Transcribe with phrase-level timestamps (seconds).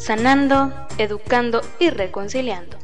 [0.00, 2.76] sanando, educando y reconciliando.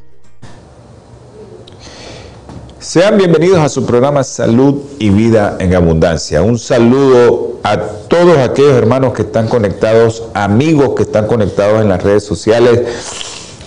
[2.79, 6.43] Sean bienvenidos a su programa Salud y Vida en Abundancia.
[6.43, 12.03] Un saludo a todos aquellos hermanos que están conectados, amigos que están conectados en las
[12.03, 12.81] redes sociales,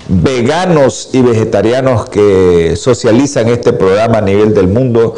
[0.09, 5.17] veganos y vegetarianos que socializan este programa a nivel del mundo.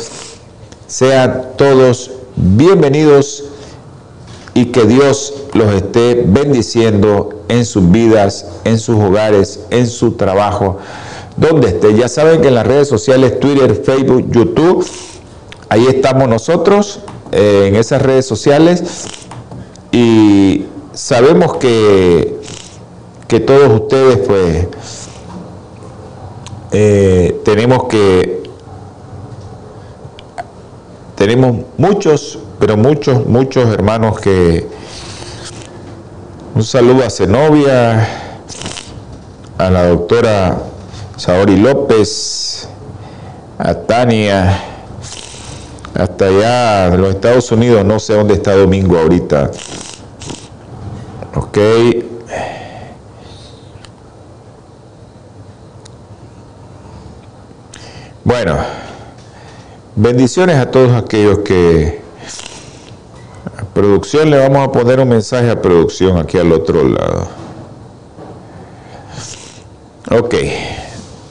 [0.87, 3.52] Sean todos bienvenidos
[4.55, 10.79] y que Dios los esté bendiciendo en sus vidas, en sus hogares, en su trabajo,
[11.37, 11.95] donde esté.
[11.95, 14.87] Ya saben que en las redes sociales, Twitter, Facebook, YouTube,
[15.69, 17.01] ahí estamos nosotros,
[17.33, 18.83] eh, en esas redes sociales,
[19.91, 22.39] y sabemos que,
[23.27, 24.67] que todos ustedes, pues,
[26.73, 28.43] eh, tenemos que,
[31.17, 34.69] tenemos muchos pero muchos, muchos hermanos que...
[36.55, 38.07] Un saludo a Zenobia,
[39.59, 40.59] a la doctora
[41.17, 42.69] Saori López,
[43.59, 44.63] a Tania,
[45.93, 49.51] hasta allá de los Estados Unidos, no sé dónde está Domingo ahorita.
[51.35, 51.59] Ok.
[58.23, 58.57] Bueno,
[59.97, 62.02] bendiciones a todos aquellos que
[63.83, 67.27] Producción, le vamos a poner un mensaje a producción aquí al otro lado.
[70.09, 70.35] Ok.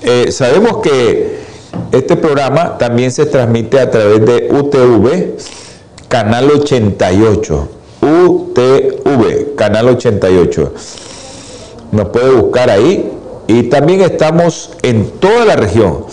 [0.02, 1.38] Eh, sabemos que
[1.94, 5.38] este programa también se transmite a través de UTV,
[6.10, 7.70] Canal 88.
[8.02, 10.74] UTV, Canal 88.
[11.94, 13.14] Nos puede buscar ahí.
[13.48, 16.04] Y también estamos en toda la región.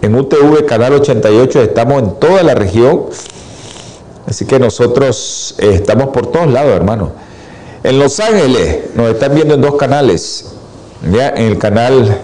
[0.00, 3.10] En UTV, Canal 88, estamos en toda la región
[4.26, 7.12] Así que nosotros eh, estamos por todos lados, hermano.
[7.82, 10.52] En Los Ángeles nos están viendo en dos canales.
[11.02, 12.20] En el canal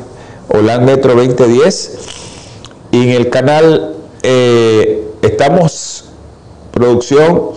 [0.49, 1.99] Holand Metro 2010
[2.91, 6.07] y en el canal eh, estamos
[6.73, 7.51] producción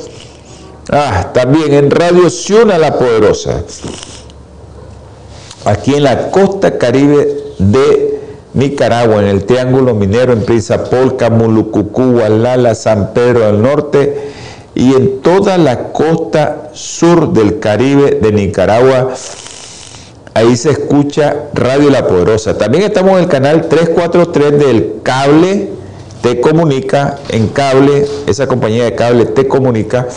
[0.91, 3.63] ah, también en Radio Ciuna La Poderosa
[5.65, 8.14] aquí en la costa caribe de
[8.55, 10.45] Nicaragua, en el Triángulo Minero, en
[10.89, 14.31] Polca, Mulucucú, Gualala, San Pedro del Norte
[14.73, 19.13] y en toda la costa sur del Caribe de Nicaragua.
[20.33, 22.57] Ahí se escucha Radio La Poderosa.
[22.57, 25.69] También estamos en el canal 343 del cable
[26.21, 30.07] Te Comunica, en cable, esa compañía de cable Te Comunica.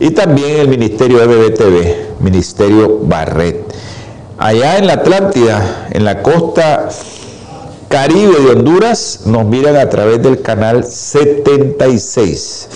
[0.00, 3.64] Y también el Ministerio BBTV, Ministerio Barret.
[4.38, 6.88] Allá en la Atlántida, en la costa
[7.88, 12.68] Caribe de Honduras nos miran a través del canal 76.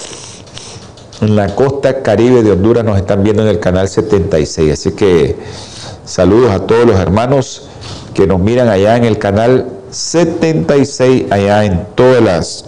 [1.21, 4.73] En la costa Caribe de Honduras nos están viendo en el canal 76.
[4.73, 5.37] Así que
[6.07, 7.69] saludos a todos los hermanos
[8.15, 12.65] que nos miran allá en el canal 76, allá en todas las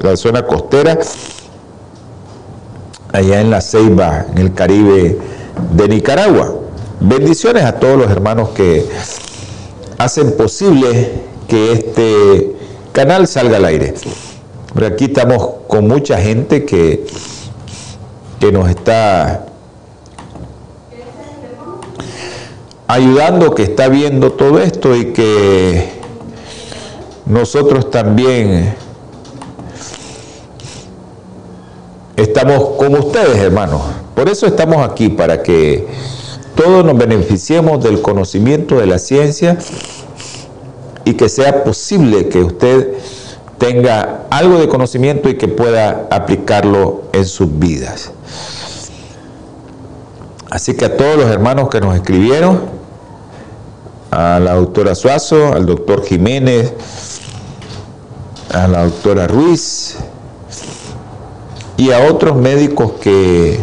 [0.00, 0.98] la zona costera,
[3.12, 5.18] allá en la Ceiba, en el Caribe
[5.72, 6.54] de Nicaragua.
[7.00, 8.88] Bendiciones a todos los hermanos que
[9.98, 12.52] hacen posible que este
[12.92, 13.94] canal salga al aire.
[14.74, 17.06] Pero aquí estamos con mucha gente que,
[18.40, 19.46] que nos está
[22.86, 25.90] ayudando, que está viendo todo esto y que
[27.26, 28.74] nosotros también
[32.16, 33.82] estamos con ustedes, hermanos.
[34.14, 35.86] Por eso estamos aquí, para que
[36.54, 39.58] todos nos beneficiemos del conocimiento de la ciencia
[41.04, 42.94] y que sea posible que usted
[43.58, 48.10] tenga algo de conocimiento y que pueda aplicarlo en sus vidas.
[50.50, 52.62] Así que a todos los hermanos que nos escribieron,
[54.10, 56.72] a la doctora Suazo, al doctor Jiménez,
[58.52, 59.96] a la doctora Ruiz
[61.76, 63.58] y a otros médicos que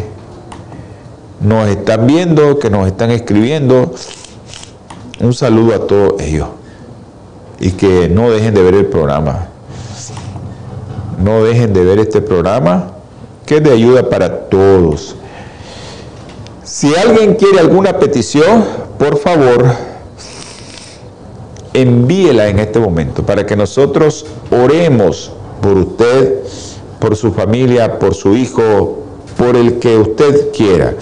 [1.39, 3.93] nos están viendo, que nos están escribiendo,
[5.21, 6.47] un saludo a todos ellos
[7.61, 9.47] y que no dejen de ver el programa.
[11.23, 12.87] No dejen de ver este programa
[13.45, 15.15] que es de ayuda para todos.
[16.63, 18.65] Si alguien quiere alguna petición,
[18.97, 19.65] por favor,
[21.73, 25.31] envíela en este momento para que nosotros oremos
[25.61, 26.39] por usted,
[26.99, 29.03] por su familia, por su hijo,
[29.37, 30.95] por el que usted quiera.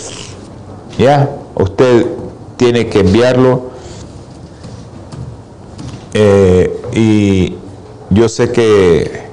[0.97, 1.29] ¿Ya?
[1.55, 2.05] Usted
[2.57, 3.68] tiene que enviarlo.
[6.13, 7.55] Eh, y
[8.09, 9.29] yo sé que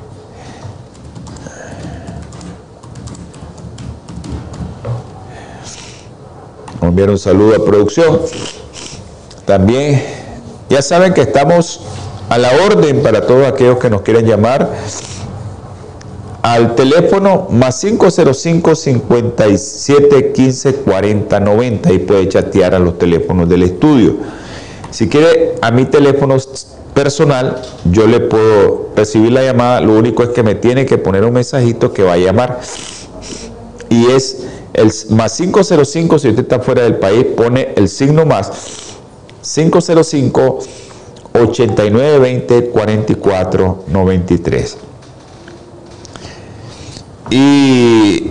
[6.82, 8.20] enviar un saludo a producción.
[9.44, 10.02] También
[10.68, 11.80] ya saben que estamos
[12.28, 14.70] a la orden para todos aquellos que nos quieran llamar
[16.42, 23.64] al teléfono más 505 57 15 40 90 y puede chatear a los teléfonos del
[23.64, 24.16] estudio.
[24.90, 26.36] Si quiere a mi teléfono
[26.94, 31.24] personal, yo le puedo recibir la llamada, lo único es que me tiene que poner
[31.24, 32.60] un mensajito que va a llamar.
[33.90, 38.50] Y es el más 505 si usted está fuera del país, pone el signo más
[39.42, 40.58] 505
[41.34, 44.76] 8920 44 93.
[47.28, 48.30] Y,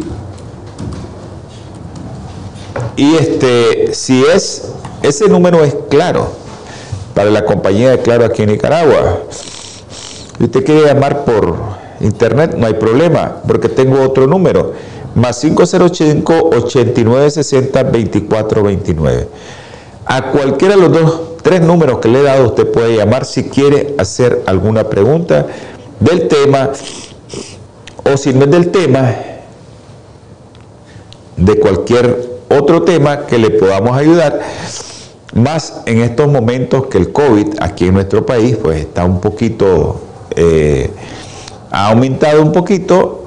[2.96, 4.70] y este, si es,
[5.04, 6.45] ese número es claro
[7.16, 9.22] para la compañía de Claro aquí en Nicaragua.
[10.38, 11.56] Si usted quiere llamar por
[12.02, 14.74] internet, no hay problema, porque tengo otro número,
[15.16, 19.28] más 505 8960 2429.
[20.06, 23.46] A cualquiera de los dos, tres números que le he dado, usted puede llamar si
[23.46, 25.48] quiere hacer alguna pregunta
[26.00, 26.72] del tema
[28.04, 29.16] o si no es del tema,
[31.38, 34.42] de cualquier otro tema que le podamos ayudar,
[35.36, 40.02] más en estos momentos que el COVID aquí en nuestro país pues está un poquito,
[40.36, 40.90] eh,
[41.70, 43.26] ha aumentado un poquito,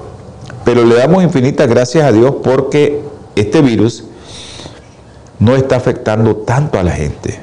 [0.65, 2.99] pero le damos infinitas gracias a Dios porque
[3.35, 4.03] este virus
[5.37, 7.39] no está afectando tanto a la gente.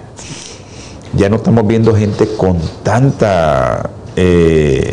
[1.15, 4.93] Ya no estamos viendo gente con tanta eh,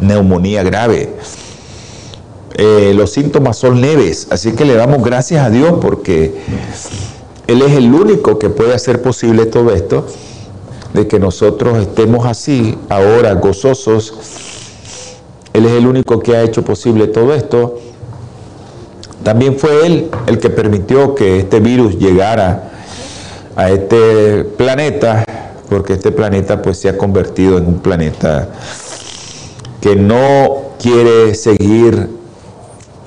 [0.00, 1.12] neumonía grave.
[2.54, 6.34] Eh, los síntomas son leves, así que le damos gracias a Dios porque
[7.48, 10.06] Él es el único que puede hacer posible todo esto,
[10.94, 14.14] de que nosotros estemos así ahora gozosos.
[15.52, 17.80] Él es el único que ha hecho posible todo esto
[19.28, 22.70] también fue Él el que permitió que este virus llegara
[23.56, 25.22] a este planeta,
[25.68, 28.48] porque este planeta pues se ha convertido en un planeta
[29.82, 32.08] que no quiere seguir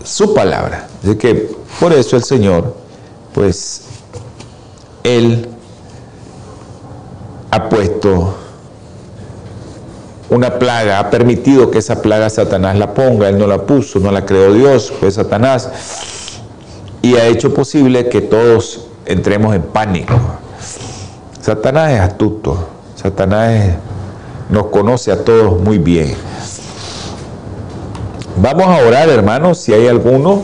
[0.03, 0.87] su palabra.
[1.03, 1.49] Así que
[1.79, 2.75] por eso el Señor,
[3.33, 3.85] pues,
[5.03, 5.47] Él
[7.51, 8.35] ha puesto
[10.29, 14.11] una plaga, ha permitido que esa plaga Satanás la ponga, él no la puso, no
[14.11, 15.69] la creó Dios, fue Satanás,
[17.01, 20.13] y ha hecho posible que todos entremos en pánico.
[21.41, 23.75] Satanás es astuto, Satanás
[24.49, 26.15] nos conoce a todos muy bien.
[28.37, 30.43] Vamos a orar, hermanos, si hay alguno.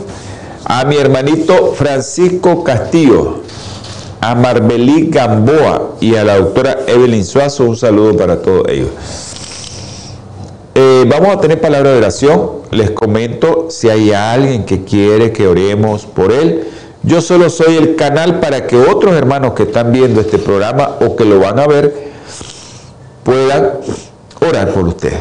[0.64, 3.42] A mi hermanito Francisco Castillo,
[4.20, 8.88] a Marbelí Gamboa y a la doctora Evelyn Suazo, un saludo para todos ellos.
[10.74, 12.50] Eh, vamos a tener palabra de oración.
[12.70, 16.68] Les comento si hay alguien que quiere que oremos por él.
[17.02, 21.16] Yo solo soy el canal para que otros hermanos que están viendo este programa o
[21.16, 22.08] que lo van a ver
[23.22, 23.72] puedan
[24.40, 25.12] orar por usted,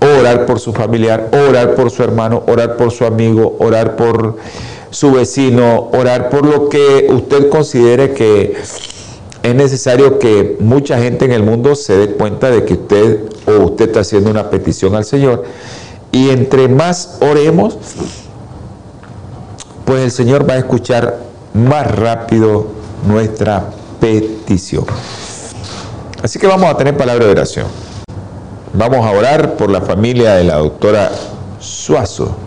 [0.00, 4.36] orar por su familiar, orar por su hermano, orar por su amigo, orar por
[4.94, 8.56] su vecino, orar por lo que usted considere que
[9.42, 13.64] es necesario que mucha gente en el mundo se dé cuenta de que usted o
[13.64, 15.44] usted está haciendo una petición al Señor.
[16.12, 17.76] Y entre más oremos,
[19.84, 21.18] pues el Señor va a escuchar
[21.54, 22.68] más rápido
[23.08, 23.70] nuestra
[24.00, 24.86] petición.
[26.22, 27.66] Así que vamos a tener palabra de oración.
[28.72, 31.10] Vamos a orar por la familia de la doctora
[31.58, 32.43] Suazo,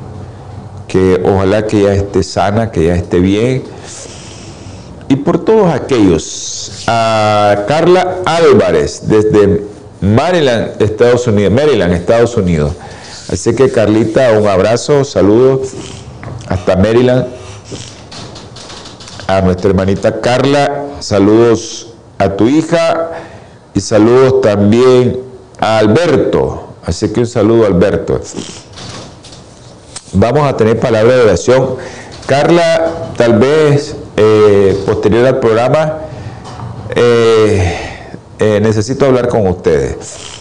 [0.88, 3.64] que ojalá que ya esté sana, que ya esté bien.
[5.10, 9.64] Y por todos aquellos, a Carla Álvarez, desde
[10.02, 12.74] Maryland, Estados Unidos, Maryland, Estados Unidos.
[13.32, 15.74] Así que Carlita, un abrazo, saludos
[16.48, 17.28] hasta Maryland.
[19.28, 23.12] A nuestra hermanita Carla, saludos a tu hija
[23.74, 25.20] y saludos también
[25.60, 26.76] a Alberto.
[26.86, 28.22] Así que un saludo Alberto.
[30.14, 31.76] Vamos a tener palabra de oración.
[32.26, 36.00] Carla, tal vez eh, posterior al programa,
[36.96, 37.78] eh,
[38.40, 40.38] eh, necesito hablar con ustedes.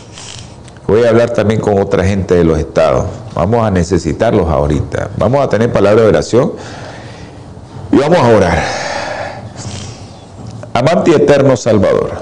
[0.87, 3.07] Voy a hablar también con otra gente de los estados.
[3.35, 5.11] Vamos a necesitarlos ahorita.
[5.17, 6.53] Vamos a tener palabra de oración
[7.91, 8.87] y vamos a orar.
[10.73, 12.13] Amante eterno Salvador,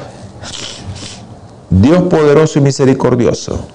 [1.71, 3.67] Dios poderoso y misericordioso,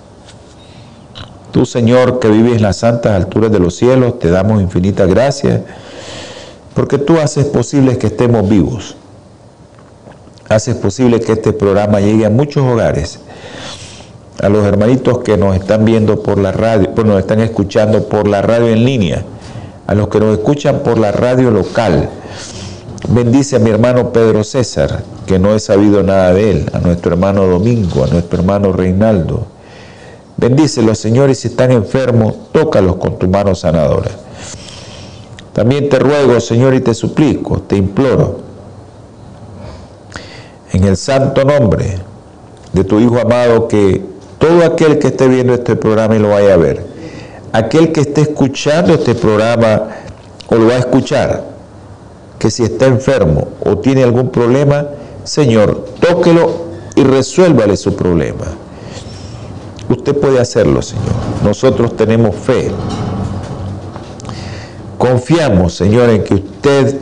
[1.51, 5.61] tú Señor que vives en las santas alturas de los cielos, te damos infinitas gracias
[6.73, 8.95] porque tú haces posible que estemos vivos.
[10.47, 13.19] Haces posible que este programa llegue a muchos hogares.
[14.41, 18.27] A los hermanitos que nos están viendo por la radio, pues nos están escuchando por
[18.27, 19.25] la radio en línea,
[19.87, 22.09] a los que nos escuchan por la radio local.
[23.09, 27.11] Bendice a mi hermano Pedro César, que no he sabido nada de él, a nuestro
[27.11, 29.47] hermano Domingo, a nuestro hermano Reinaldo.
[30.39, 34.10] Bendícelos, Señor, y si están enfermos, tócalos con tu mano sanadora.
[35.51, 38.39] También te ruego, Señor, y te suplico, te imploro,
[40.72, 41.98] en el santo nombre
[42.72, 44.01] de tu Hijo amado, que
[44.38, 46.86] todo aquel que esté viendo este programa y lo vaya a ver,
[47.51, 49.88] aquel que esté escuchando este programa
[50.48, 51.43] o lo va a escuchar,
[52.38, 54.88] que si está enfermo o tiene algún problema,
[55.25, 58.46] Señor, tóquelo y resuélvale su problema.
[59.89, 61.05] Usted puede hacerlo, Señor.
[61.43, 62.72] Nosotros tenemos fe
[65.00, 67.00] Confiamos, Señor, en que usted,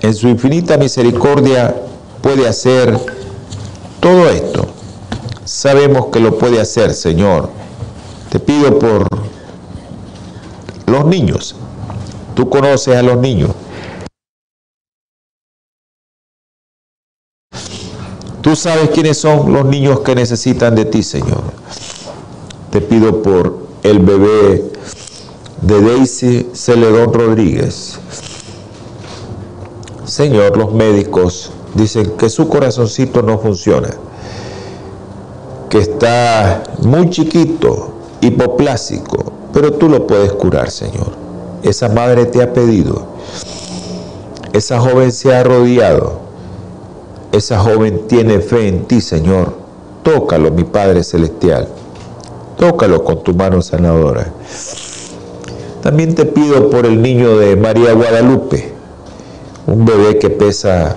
[0.00, 1.72] en su infinita misericordia,
[2.20, 2.98] puede hacer
[4.00, 4.66] todo esto.
[5.44, 7.48] Sabemos que lo puede hacer, Señor.
[8.28, 9.06] Te pido por
[10.86, 11.54] los niños.
[12.34, 13.52] Tú conoces a los niños.
[18.40, 21.40] Tú sabes quiénes son los niños que necesitan de ti, Señor.
[22.72, 24.64] Te pido por el bebé
[25.60, 27.98] de Daisy Celedón Rodríguez.
[30.06, 33.90] Señor, los médicos dicen que su corazoncito no funciona,
[35.68, 41.12] que está muy chiquito, hipoplásico, pero tú lo puedes curar, Señor.
[41.62, 43.02] Esa madre te ha pedido,
[44.54, 46.20] esa joven se ha arrodillado,
[47.32, 49.52] esa joven tiene fe en ti, Señor.
[50.02, 51.68] Tócalo, mi Padre Celestial.
[52.62, 54.32] Tócalo con tu mano sanadora.
[55.82, 58.72] También te pido por el niño de María Guadalupe,
[59.66, 60.96] un bebé que pesa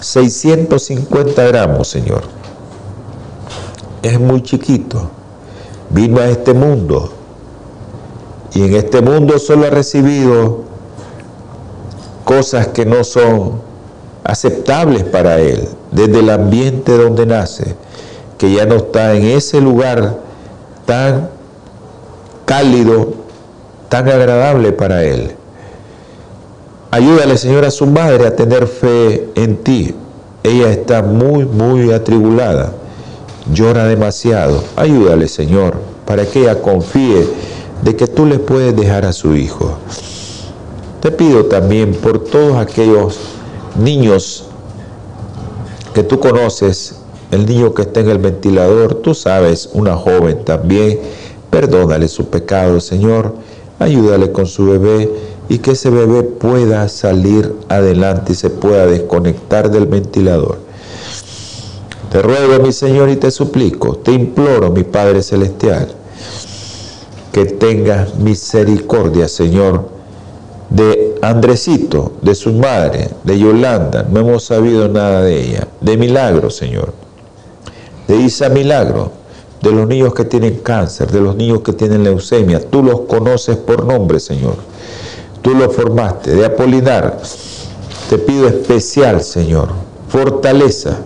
[0.00, 2.22] 650 gramos, Señor.
[4.02, 5.10] Es muy chiquito.
[5.90, 7.10] Vino a este mundo
[8.54, 10.62] y en este mundo solo ha recibido
[12.24, 13.60] cosas que no son
[14.24, 17.74] aceptables para él, desde el ambiente donde nace,
[18.38, 20.24] que ya no está en ese lugar
[20.86, 21.28] tan
[22.44, 23.26] cálido
[23.88, 25.32] tan agradable para él.
[26.90, 29.94] Ayúdale, Señor, a su madre a tener fe en ti.
[30.42, 32.72] Ella está muy, muy atribulada.
[33.52, 34.62] Llora demasiado.
[34.76, 35.76] Ayúdale, Señor,
[36.06, 37.26] para que ella confíe
[37.82, 39.78] de que tú le puedes dejar a su hijo.
[41.00, 43.18] Te pido también por todos aquellos
[43.78, 44.44] niños
[45.94, 46.96] que tú conoces,
[47.30, 51.00] el niño que está en el ventilador, tú sabes, una joven también,
[51.50, 53.34] perdónale su pecado, Señor.
[53.78, 55.10] Ayúdale con su bebé
[55.48, 60.58] y que ese bebé pueda salir adelante y se pueda desconectar del ventilador.
[62.10, 65.88] Te ruego, mi Señor, y te suplico, te imploro, mi Padre Celestial,
[67.32, 69.88] que tengas misericordia, Señor,
[70.70, 76.50] de Andresito, de su madre, de Yolanda, no hemos sabido nada de ella, de Milagro,
[76.50, 76.92] Señor,
[78.08, 79.10] de Isa Milagro,
[79.62, 82.60] de los niños que tienen cáncer, de los niños que tienen leucemia.
[82.60, 84.56] Tú los conoces por nombre, Señor.
[85.42, 86.34] Tú los formaste.
[86.34, 87.18] De Apolinar,
[88.08, 89.70] te pido especial, Señor,
[90.08, 90.98] fortaleza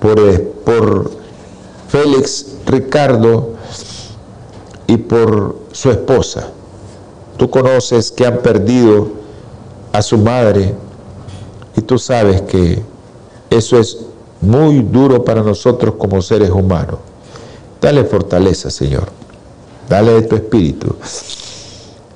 [0.00, 1.10] por, eh, por
[1.88, 3.50] Félix Ricardo
[4.86, 6.48] y por su esposa.
[7.36, 9.08] Tú conoces que han perdido
[9.92, 10.74] a su madre
[11.76, 12.82] y tú sabes que
[13.50, 13.98] eso es
[14.40, 16.98] muy duro para nosotros como seres humanos.
[17.80, 19.08] Dale fortaleza, Señor.
[19.88, 20.96] Dale de tu espíritu.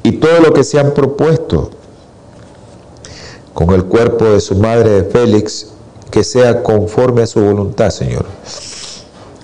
[0.02, 1.70] Y todo lo que se han propuesto
[3.54, 5.68] con el cuerpo de su madre de Félix,
[6.10, 8.24] que sea conforme a su voluntad, Señor.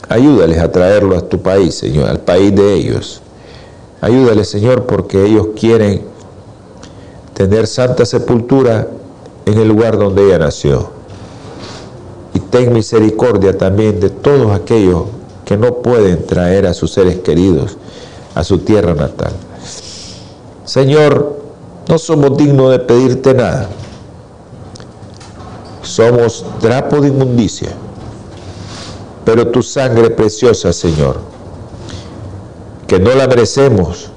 [0.09, 3.21] Ayúdales a traerlo a tu país, Señor, al país de ellos.
[4.01, 6.03] Ayúdales, Señor, porque ellos quieren
[7.35, 8.89] tener santa sepultura
[9.45, 10.96] en el lugar donde ella nació.
[12.51, 15.05] Ten misericordia también de todos aquellos
[15.45, 17.77] que no pueden traer a sus seres queridos
[18.37, 19.33] a su tierra natal.
[20.65, 21.41] Señor,
[21.89, 23.69] no somos dignos de pedirte nada.
[25.83, 27.71] Somos trapo de inmundicia.
[29.25, 31.17] Pero tu sangre preciosa, Señor,
[32.87, 34.11] que no la merecemos,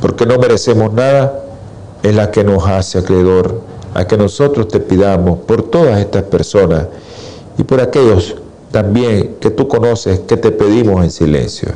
[0.00, 1.42] porque no merecemos nada,
[2.02, 3.62] es la que nos hace acreedor
[3.94, 6.86] a que nosotros te pidamos por todas estas personas
[7.62, 8.34] y por aquellos
[8.72, 11.68] también que tú conoces que te pedimos en silencio.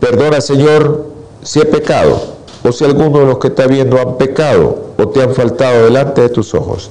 [0.00, 1.08] Perdona, Señor,
[1.42, 2.22] si he pecado
[2.64, 6.22] o si alguno de los que está viendo han pecado o te han faltado delante
[6.22, 6.90] de tus ojos.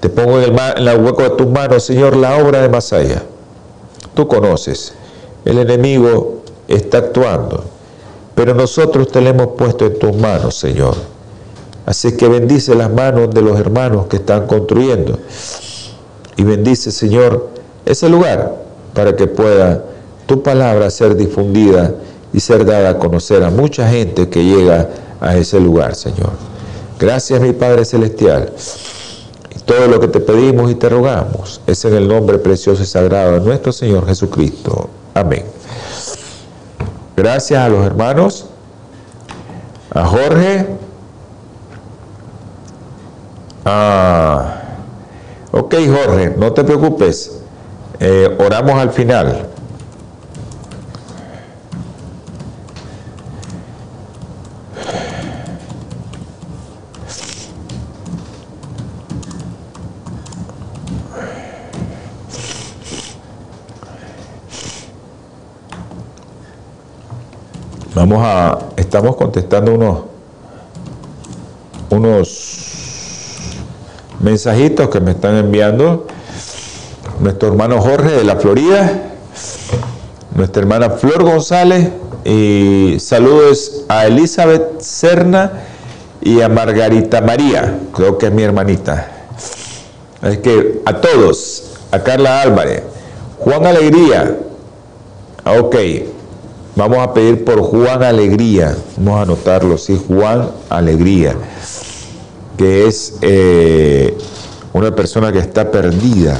[0.00, 3.24] Te pongo en el, en hueco de tus manos, Señor, la obra de Masaya.
[4.14, 4.94] Tú conoces,
[5.44, 7.62] el enemigo está actuando,
[8.34, 10.94] pero nosotros te lo hemos puesto en tus manos, Señor.
[11.86, 15.18] Así que bendice las manos de los hermanos que están construyendo.
[16.36, 17.48] Y bendice, Señor,
[17.86, 18.56] ese lugar
[18.92, 19.84] para que pueda
[20.26, 21.94] tu palabra ser difundida
[22.32, 24.88] y ser dada a conocer a mucha gente que llega
[25.20, 26.32] a ese lugar, Señor.
[26.98, 28.52] Gracias, mi Padre Celestial.
[29.54, 32.86] Y todo lo que te pedimos y te rogamos es en el nombre precioso y
[32.86, 34.90] sagrado de nuestro Señor Jesucristo.
[35.14, 35.44] Amén.
[37.16, 38.46] Gracias a los hermanos,
[39.90, 40.66] a Jorge,
[43.66, 44.62] a...
[45.52, 47.40] Ok, Jorge, no te preocupes.
[47.98, 49.48] Eh, oramos al final.
[67.94, 70.00] Vamos a, estamos contestando unos,
[71.88, 72.45] unos
[74.26, 76.08] mensajitos que me están enviando.
[77.20, 79.12] Nuestro hermano Jorge de la Florida,
[80.34, 81.90] nuestra hermana Flor González
[82.24, 85.52] y saludos a Elizabeth Serna
[86.20, 89.12] y a Margarita María, creo que es mi hermanita.
[90.22, 92.82] Es que a todos, a Carla Álvarez,
[93.38, 94.36] Juan Alegría,
[95.44, 95.76] ok,
[96.76, 101.34] Vamos a pedir por Juan Alegría, vamos a anotarlo, sí, Juan Alegría,
[102.56, 104.16] que es eh,
[104.72, 106.38] una persona que está perdida.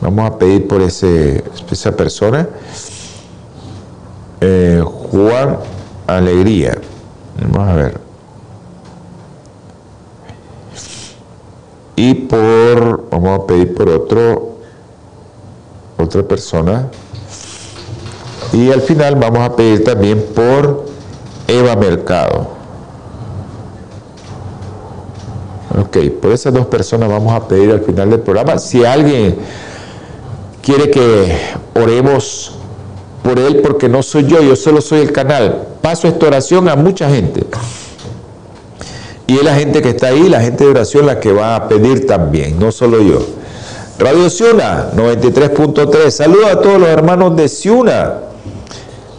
[0.00, 2.48] Vamos a pedir por ese, esa persona.
[4.40, 5.58] Eh, Juan
[6.06, 6.78] Alegría.
[7.40, 8.00] Vamos a ver.
[11.96, 14.56] Y por, vamos a pedir por otro,
[15.98, 16.88] otra persona.
[18.54, 20.86] Y al final vamos a pedir también por
[21.46, 22.59] Eva Mercado.
[25.78, 28.58] Ok, por esas dos personas vamos a pedir al final del programa.
[28.58, 29.36] Si alguien
[30.62, 31.32] quiere que
[31.74, 32.56] oremos
[33.22, 36.74] por él, porque no soy yo, yo solo soy el canal, paso esta oración a
[36.74, 37.44] mucha gente.
[39.28, 41.68] Y es la gente que está ahí, la gente de oración, la que va a
[41.68, 43.24] pedir también, no solo yo.
[43.96, 46.10] Radio Ciuna 93.3.
[46.10, 48.14] Saludos a todos los hermanos de Ciuna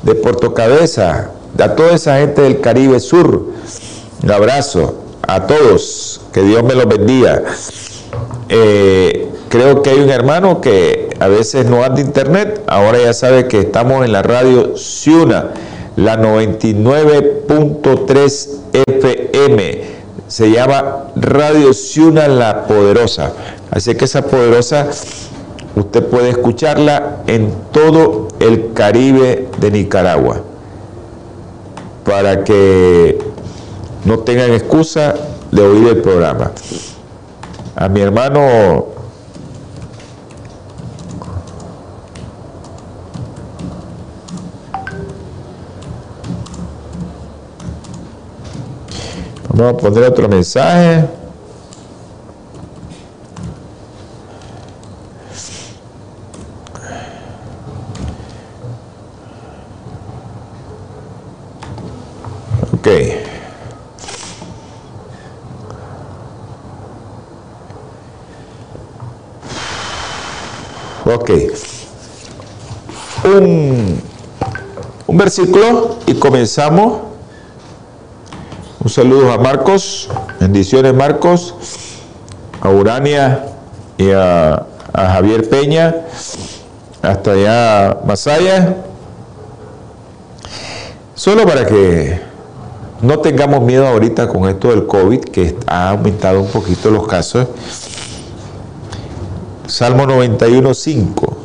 [0.02, 3.52] de Puerto Cabeza, a toda esa gente del Caribe Sur.
[4.24, 7.44] Un abrazo a todos, que Dios me los bendiga.
[8.50, 13.48] Eh, creo que hay un hermano que a veces no anda internet, ahora ya sabe
[13.48, 15.52] que estamos en la radio Ciuna,
[15.96, 19.82] la 99.3 FM.
[20.28, 23.34] Se llama Radio Ciuna La Poderosa.
[23.70, 24.88] Así que esa poderosa
[25.76, 30.42] usted puede escucharla en todo el Caribe de Nicaragua
[32.04, 33.18] para que
[34.06, 35.16] no tengan excusa
[35.52, 36.52] de oír el programa.
[37.76, 38.92] A mi hermano
[49.54, 51.06] Vamos a poner otro mensaje.
[62.74, 62.88] Ok.
[71.06, 71.30] Ok.
[73.26, 74.02] Un,
[75.06, 77.02] un versículo y comenzamos.
[78.84, 81.54] Un saludo a Marcos, bendiciones Marcos,
[82.60, 83.46] a Urania
[84.00, 85.96] y a, a Javier Peña,
[87.04, 88.78] hasta allá Masaya.
[91.14, 92.20] Solo para que
[93.02, 97.48] no tengamos miedo ahorita con esto del COVID, que ha aumentado un poquito los casos.
[99.68, 101.38] Salmo 91, 5.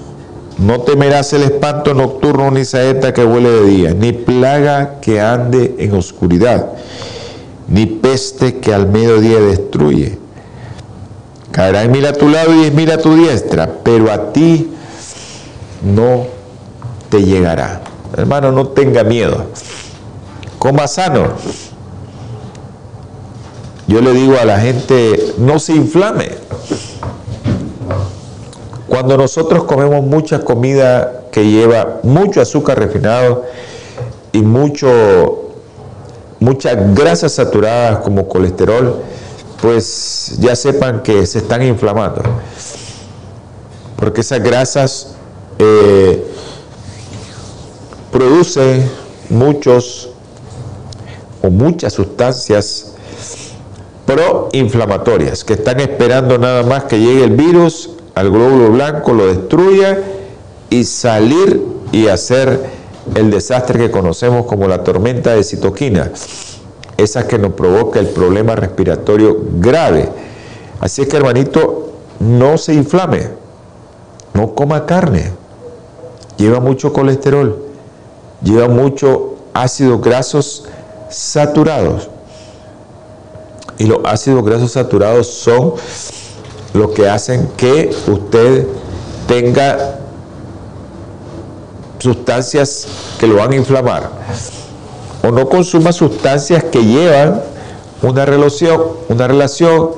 [0.58, 5.74] No temerás el espanto nocturno ni saeta que huele de día, ni plaga que ande
[5.78, 6.66] en oscuridad,
[7.68, 10.18] ni peste que al mediodía destruye.
[11.52, 14.70] Caerá en mil a tu lado y diez a tu diestra, pero a ti
[15.82, 16.26] no
[17.10, 17.82] te llegará.
[18.16, 19.46] Hermano, no tenga miedo
[20.66, 21.28] coma sano.
[23.86, 26.28] yo le digo a la gente, no se inflame.
[28.96, 33.44] Cuando nosotros comemos mucha comida que lleva mucho azúcar refinado
[34.32, 35.50] y mucho,
[36.40, 39.02] muchas grasas saturadas como colesterol,
[39.60, 42.22] pues ya sepan que se están inflamando.
[43.96, 45.08] Porque esas grasas
[45.58, 46.26] eh,
[48.10, 48.90] producen
[49.28, 50.08] muchos
[51.42, 52.94] o muchas sustancias
[54.06, 60.02] proinflamatorias que están esperando nada más que llegue el virus al glóbulo blanco, lo destruya
[60.70, 62.64] y salir y hacer
[63.14, 66.10] el desastre que conocemos como la tormenta de citoquina,
[66.96, 70.08] esa que nos provoca el problema respiratorio grave.
[70.80, 73.28] Así es que hermanito, no se inflame,
[74.32, 75.32] no coma carne,
[76.38, 77.64] lleva mucho colesterol,
[78.42, 80.64] lleva mucho ácidos grasos
[81.10, 82.08] saturados.
[83.76, 85.74] Y los ácidos grasos saturados son
[86.74, 88.66] lo que hacen que usted
[89.26, 89.98] tenga
[91.98, 92.86] sustancias
[93.18, 94.10] que lo van a inflamar
[95.22, 97.42] o no consuma sustancias que llevan
[98.02, 99.90] una relación, una relación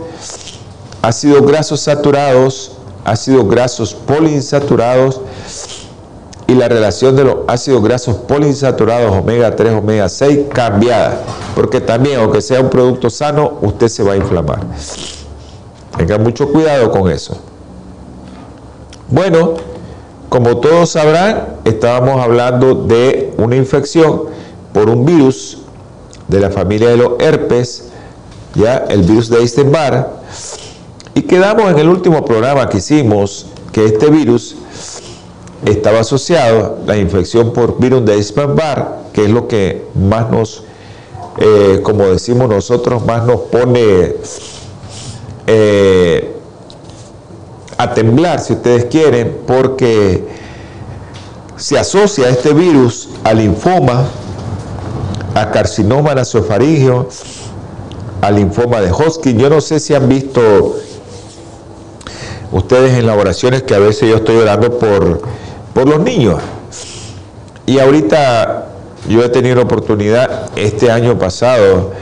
[1.03, 2.73] ácidos grasos saturados,
[3.05, 5.21] ácidos grasos poliinsaturados
[6.47, 11.21] y la relación de los ácidos grasos poliinsaturados omega 3, omega 6 cambiada,
[11.55, 14.61] porque también aunque sea un producto sano, usted se va a inflamar.
[15.99, 17.37] Tengan mucho cuidado con eso.
[19.09, 19.55] Bueno,
[20.29, 24.25] como todos sabrán, estábamos hablando de una infección
[24.73, 25.59] por un virus
[26.29, 27.89] de la familia de los herpes,
[28.55, 30.21] ya el virus de Eisenbar,
[31.15, 34.57] y quedamos en el último programa que hicimos que este virus
[35.65, 40.63] estaba asociado, la infección por virus de Eisenbar, que es lo que más nos,
[41.39, 44.15] eh, como decimos nosotros, más nos pone
[45.51, 46.35] eh,
[47.79, 50.29] a temblar, si ustedes quieren, porque
[51.57, 54.09] se asocia este virus al linfoma,
[55.35, 57.09] a carcinoma nasofaringeo,
[58.21, 59.39] al linfoma de Hodgkin.
[59.39, 60.77] Yo no sé si han visto
[62.53, 65.23] ustedes en las oraciones que a veces yo estoy orando por,
[65.73, 66.43] por los niños.
[67.65, 68.67] Y ahorita
[69.09, 71.93] yo he tenido la oportunidad este año pasado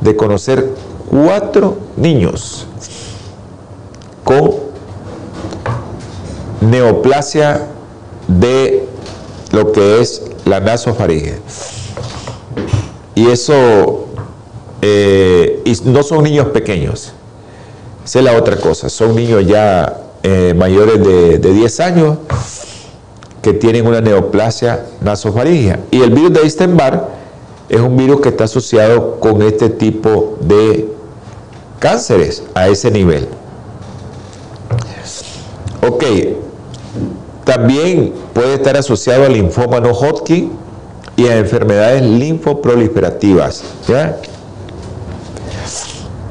[0.00, 2.66] de conocer cuatro niños
[4.24, 4.52] con
[6.60, 7.66] neoplasia
[8.26, 8.88] de
[9.52, 11.38] lo que es la nasofaringe.
[13.14, 14.06] Y eso,
[14.82, 17.12] eh, no son niños pequeños,
[18.04, 22.18] esa es la otra cosa, son niños ya eh, mayores de, de 10 años
[23.40, 25.80] que tienen una neoplasia nasofaringea.
[25.90, 27.08] Y el virus de Eisenbar
[27.68, 30.88] es un virus que está asociado con este tipo de
[31.78, 33.28] cánceres a ese nivel.
[35.86, 36.04] Ok,
[37.44, 40.52] también puede estar asociado al linfoma no Hodgkin
[41.16, 44.18] y a enfermedades linfoproliferativas, ¿ya?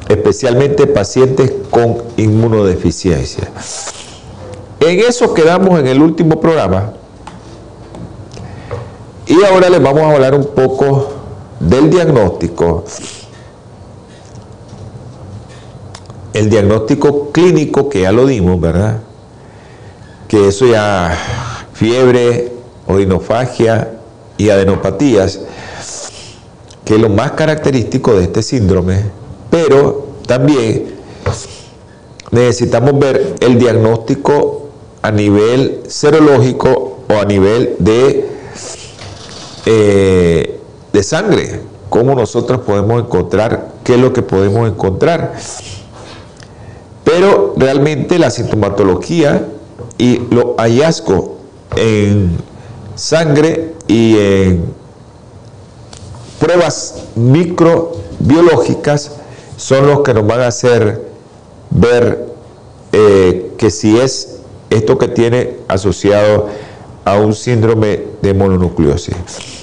[0.10, 3.50] especialmente pacientes con inmunodeficiencia.
[4.80, 6.94] En eso quedamos en el último programa.
[9.26, 11.23] Y ahora les vamos a hablar un poco
[11.68, 12.84] del diagnóstico
[16.34, 19.02] el diagnóstico clínico que ya lo dimos, ¿verdad?
[20.28, 21.16] Que eso ya,
[21.74, 22.52] fiebre,
[22.88, 24.00] orinofagia
[24.38, 25.42] y adenopatías,
[26.84, 29.04] que es lo más característico de este síndrome,
[29.52, 30.96] pero también
[32.32, 34.70] necesitamos ver el diagnóstico
[35.04, 38.28] a nivel serológico o a nivel de,
[39.68, 40.53] eh,
[40.94, 45.34] de sangre, cómo nosotros podemos encontrar, qué es lo que podemos encontrar.
[47.04, 49.48] Pero realmente la sintomatología
[49.98, 51.32] y los hallazgos
[51.76, 52.38] en
[52.96, 54.66] sangre y en
[56.40, 59.12] pruebas microbiológicas
[59.58, 61.08] son los que nos van a hacer
[61.72, 62.28] ver
[62.92, 66.50] eh, que si es esto que tiene asociado
[67.06, 69.63] a un síndrome de mononucleosis.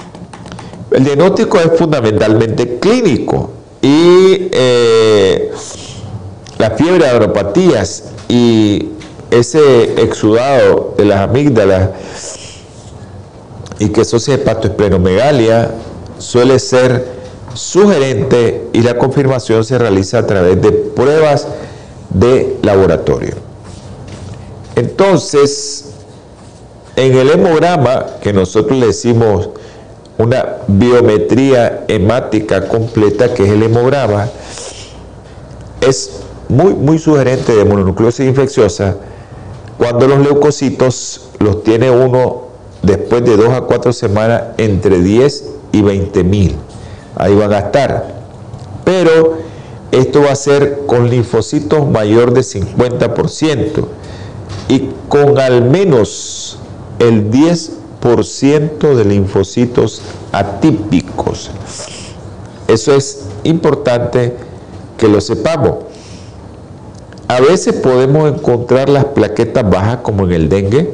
[0.90, 3.50] El diagnóstico es fundamentalmente clínico
[3.80, 5.52] y eh,
[6.58, 8.88] la fiebre de agropatías y
[9.30, 11.90] ese exudado de las amígdalas
[13.78, 15.70] y que asocia hepatoesplenomegalia
[16.18, 17.06] suele ser
[17.54, 21.46] sugerente y la confirmación se realiza a través de pruebas
[22.10, 23.34] de laboratorio.
[24.74, 25.86] Entonces,
[26.96, 29.50] en el hemograma, que nosotros le decimos
[30.20, 34.28] una biometría hemática completa, que es el hemograma,
[35.80, 38.96] es muy, muy sugerente de mononucleosis infecciosa
[39.78, 42.48] cuando los leucocitos los tiene uno
[42.82, 46.56] después de 2 a 4 semanas entre 10 y 20 mil.
[47.16, 48.14] Ahí van a estar.
[48.84, 49.38] Pero
[49.90, 53.86] esto va a ser con linfocitos mayor de 50%
[54.68, 56.58] y con al menos
[56.98, 61.50] el 10% de linfocitos atípicos.
[62.66, 64.34] Eso es importante
[64.96, 65.74] que lo sepamos.
[67.28, 70.92] A veces podemos encontrar las plaquetas bajas como en el dengue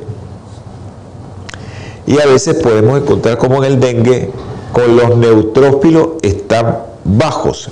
[2.07, 4.31] y a veces podemos encontrar como en el dengue
[4.73, 7.71] con los neutrófilos están bajos,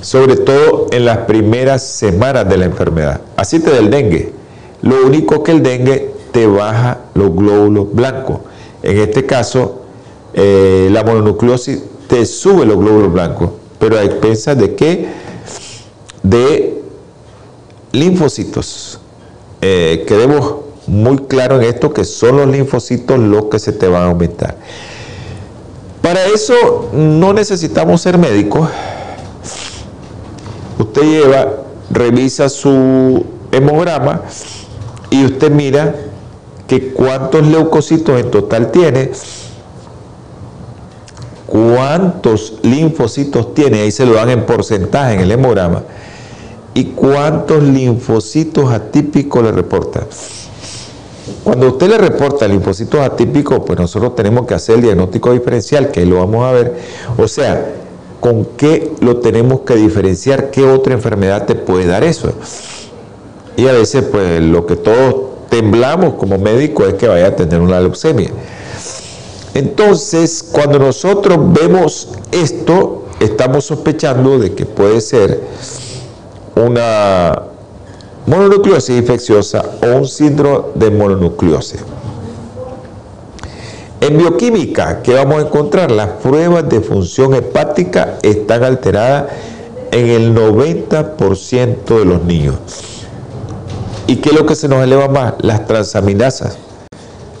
[0.00, 3.20] sobre todo en las primeras semanas de la enfermedad.
[3.36, 4.32] Así te da el dengue.
[4.82, 8.38] Lo único que el dengue te baja los glóbulos blancos.
[8.82, 9.82] En este caso,
[10.32, 15.08] eh, la mononucleosis te sube los glóbulos blancos, pero a expensas de qué?
[16.22, 16.82] De
[17.92, 19.00] linfocitos.
[19.60, 24.02] Eh, quedemos muy claro en esto que son los linfocitos los que se te van
[24.02, 24.56] a aumentar.
[26.00, 28.68] Para eso no necesitamos ser médicos.
[30.78, 31.56] Usted lleva,
[31.90, 34.22] revisa su hemograma
[35.10, 35.94] y usted mira
[36.70, 39.10] que cuántos leucocitos en total tiene,
[41.44, 45.82] cuántos linfocitos tiene, ahí se lo dan en porcentaje en el hemograma,
[46.72, 50.06] y cuántos linfocitos atípicos le reporta.
[51.42, 56.06] Cuando usted le reporta linfocitos atípicos, pues nosotros tenemos que hacer el diagnóstico diferencial, que
[56.06, 56.76] lo vamos a ver.
[57.18, 57.66] O sea,
[58.20, 60.52] ¿con qué lo tenemos que diferenciar?
[60.52, 62.32] ¿Qué otra enfermedad te puede dar eso?
[63.56, 67.60] Y a veces, pues lo que todos temblamos como médicos es que vaya a tener
[67.60, 68.30] una leucemia.
[69.52, 75.40] Entonces, cuando nosotros vemos esto, estamos sospechando de que puede ser
[76.54, 77.42] una
[78.26, 81.80] mononucleosis infecciosa o un síndrome de mononucleosis.
[84.00, 85.90] En bioquímica, ¿qué vamos a encontrar?
[85.90, 89.26] Las pruebas de función hepática están alteradas
[89.90, 92.54] en el 90% de los niños.
[94.06, 95.34] ¿Y qué es lo que se nos eleva más?
[95.40, 96.56] Las transaminasas,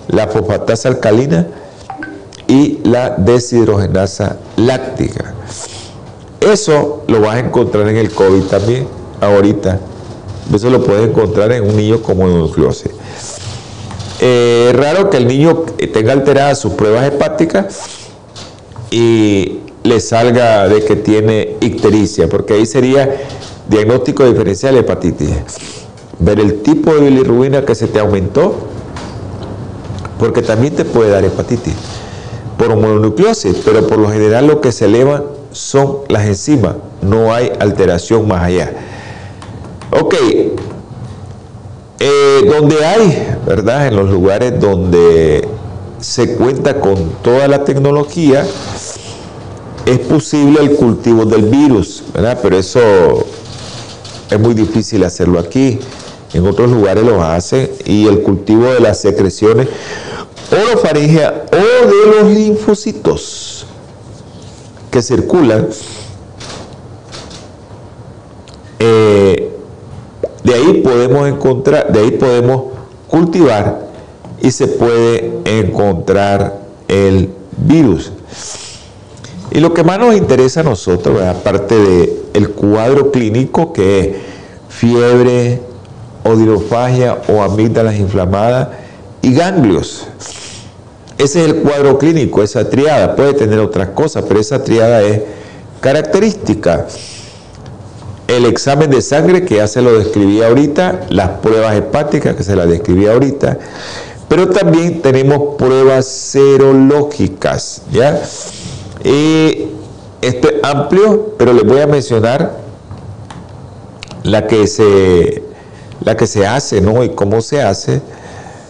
[0.08, 1.46] la fosfatasa alcalina
[2.46, 5.34] y la deshidrogenasa láctica.
[6.40, 8.86] Eso lo vas a encontrar en el COVID también,
[9.20, 9.78] ahorita.
[10.54, 12.90] Eso lo puedes encontrar en un niño con mononucleosis.
[14.20, 17.80] Eh, es raro que el niño tenga alteradas sus pruebas hepáticas
[18.90, 23.16] y le salga de que tiene ictericia, porque ahí sería
[23.68, 25.30] diagnóstico diferencial de hepatitis.
[26.20, 28.54] Ver el tipo de bilirrubina que se te aumentó,
[30.18, 31.74] porque también te puede dar hepatitis
[32.60, 37.50] por mononucleosis, pero por lo general lo que se eleva son las enzimas, no hay
[37.58, 38.72] alteración más allá.
[39.90, 40.14] Ok,
[41.98, 43.86] eh, donde hay, ¿verdad?
[43.88, 45.48] En los lugares donde
[46.00, 48.46] se cuenta con toda la tecnología,
[49.86, 52.38] es posible el cultivo del virus, ¿verdad?
[52.42, 52.80] Pero eso
[54.30, 55.80] es muy difícil hacerlo aquí.
[56.32, 59.68] En otros lugares lo hacen y el cultivo de las secreciones
[60.50, 63.66] orofaringea o de los linfocitos
[64.90, 65.68] que circulan
[68.80, 69.52] eh,
[70.42, 72.72] de ahí podemos encontrar, de ahí podemos
[73.08, 73.88] cultivar
[74.40, 78.10] y se puede encontrar el virus.
[79.50, 84.16] Y lo que más nos interesa a nosotros, aparte del el cuadro clínico que es
[84.68, 85.60] fiebre,
[86.24, 88.68] odirofagia o amígdalas inflamadas
[89.22, 90.06] y ganglios.
[91.18, 93.14] Ese es el cuadro clínico, esa triada.
[93.14, 95.20] Puede tener otras cosas, pero esa triada es
[95.80, 96.86] característica
[98.36, 102.54] el examen de sangre, que ya se lo describí ahorita, las pruebas hepáticas, que se
[102.54, 103.58] las describí ahorita,
[104.28, 108.22] pero también tenemos pruebas serológicas, ¿ya?
[109.02, 109.66] Y
[110.22, 112.60] esto es amplio, pero les voy a mencionar
[114.22, 115.42] la que se,
[116.04, 117.04] la que se hace, ¿no?
[117.04, 118.00] Y cómo se hace,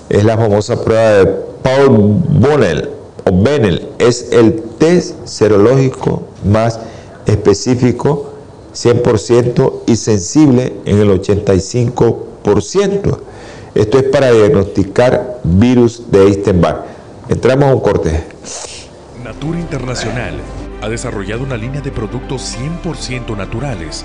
[0.09, 1.27] es la famosa prueba de
[1.63, 2.91] Paul Bonnell,
[3.25, 6.81] o Bennell, es el test serológico más
[7.27, 8.31] específico
[8.75, 13.19] 100% y sensible en el 85%.
[13.75, 16.85] Esto es para diagnosticar virus de Eisenbach.
[17.29, 18.25] Entramos a un corte.
[19.23, 20.35] Natura Internacional
[20.83, 24.05] ha desarrollado una línea de productos 100% naturales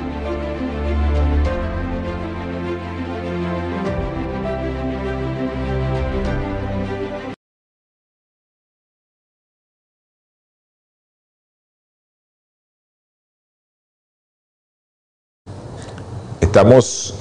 [16.51, 17.13] Estamos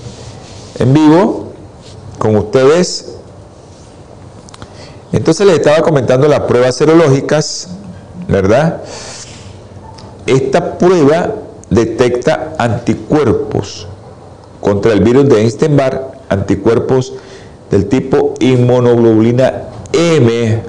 [0.81, 1.53] en vivo
[2.19, 3.15] con ustedes.
[5.13, 7.69] Entonces les estaba comentando las pruebas serológicas,
[8.27, 8.83] ¿verdad?
[10.27, 11.33] Esta prueba
[11.71, 13.87] detecta anticuerpos
[14.61, 17.13] contra el virus de Einstein-Barr, anticuerpos
[17.71, 20.61] del tipo inmunoglobulina M,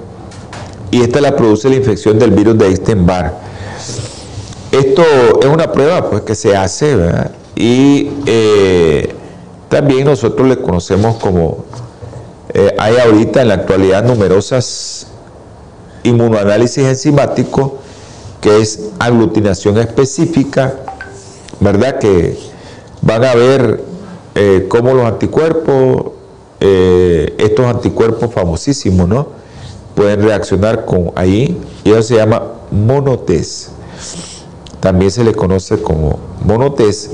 [0.92, 3.34] y esta la produce la infección del virus de Einstein-Barr.
[4.72, 5.02] Esto
[5.42, 7.32] es una prueba pues, que se hace, ¿verdad?
[7.56, 9.14] Y eh,
[9.70, 11.66] también nosotros le conocemos como,
[12.54, 15.08] eh, hay ahorita en la actualidad numerosas
[16.04, 17.78] inmunoanálisis enzimático,
[18.40, 20.76] que es aglutinación específica,
[21.60, 22.00] ¿verdad?
[22.00, 22.38] Que
[23.02, 23.84] van a ver
[24.36, 26.14] eh, cómo los anticuerpos,
[26.60, 29.28] estos anticuerpos famosísimos, ¿no?
[29.96, 33.70] Pueden reaccionar con ahí, y eso se llama monotest.
[34.80, 37.14] También se le conoce como monotest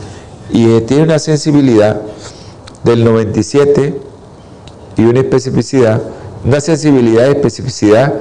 [0.52, 2.02] y tiene una sensibilidad
[2.84, 4.00] del 97
[4.98, 6.02] y una especificidad,
[6.46, 8.14] una sensibilidad y especificidad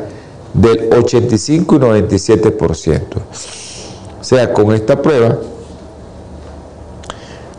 [0.55, 3.01] del 85 y 97%.
[4.21, 5.39] O sea, con esta prueba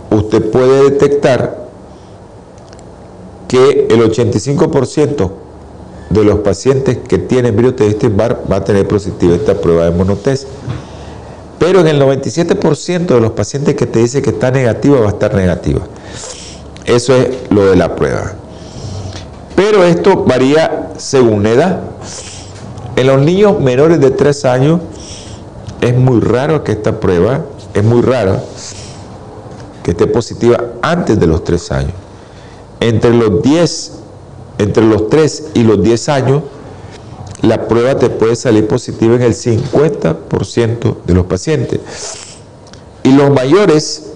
[0.09, 1.67] usted puede detectar
[3.47, 5.31] que el 85%
[6.09, 9.91] de los pacientes que tienen virus de Epstein-Barr va a tener positiva esta prueba de
[9.91, 10.47] monotest.
[11.59, 15.09] Pero en el 97% de los pacientes que te dice que está negativa va a
[15.09, 15.81] estar negativa.
[16.85, 18.33] Eso es lo de la prueba.
[19.55, 21.81] Pero esto varía según edad.
[22.95, 24.81] En los niños menores de 3 años
[25.81, 28.39] es muy raro que esta prueba, es muy raro
[29.83, 31.93] que esté positiva antes de los 3 años.
[32.79, 33.91] Entre los 10,
[34.59, 36.43] entre los 3 y los 10 años,
[37.41, 41.79] la prueba te puede salir positiva en el 50% de los pacientes.
[43.03, 44.11] Y los mayores,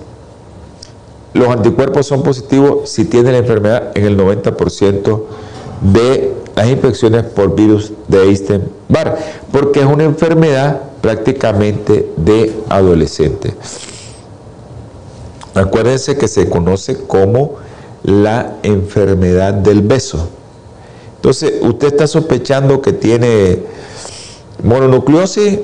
[1.33, 5.23] los anticuerpos son positivos si tienen la enfermedad en el 90%
[5.93, 9.17] de las infecciones por virus de Epstein-Barr,
[9.51, 13.53] porque es una enfermedad prácticamente de adolescente.
[15.53, 17.55] Acuérdense que se conoce como
[18.03, 20.29] la enfermedad del beso.
[21.21, 23.59] Entonces, usted está sospechando que tiene
[24.63, 25.59] mononucleosis,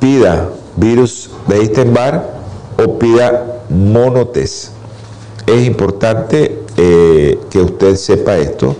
[0.00, 2.24] pida virus de Epstein-Barr
[2.84, 4.70] o pida monotest.
[5.46, 8.74] Es importante eh, que usted sepa esto.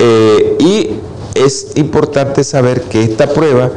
[0.00, 0.90] Eh, y
[1.36, 3.70] es importante saber que esta prueba,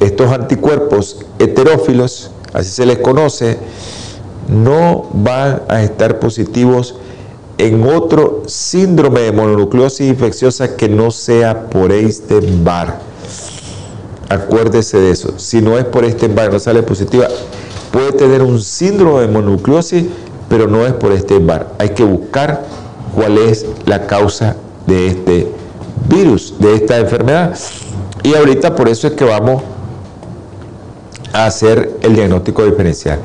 [0.00, 3.58] estos anticuerpos heterófilos, así se les conoce,
[4.48, 6.94] no van a estar positivos
[7.58, 12.94] en otro síndrome de mononucleosis infecciosa que no sea por Epstein-Barr.
[14.28, 15.38] Acuérdese de eso.
[15.38, 17.26] Si no es por Epstein-Barr, no sale positiva,
[17.90, 20.04] puede tener un síndrome de mononucleosis,
[20.48, 21.66] pero no es por Epstein-Barr.
[21.78, 22.64] Hay que buscar
[23.14, 24.54] cuál es la causa
[24.86, 25.52] de este
[26.08, 27.58] virus, de esta enfermedad.
[28.22, 29.62] Y ahorita por eso es que vamos
[31.32, 33.18] a hacer el diagnóstico diferencial.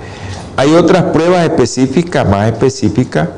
[0.57, 3.29] Hay otras pruebas específicas, más específicas,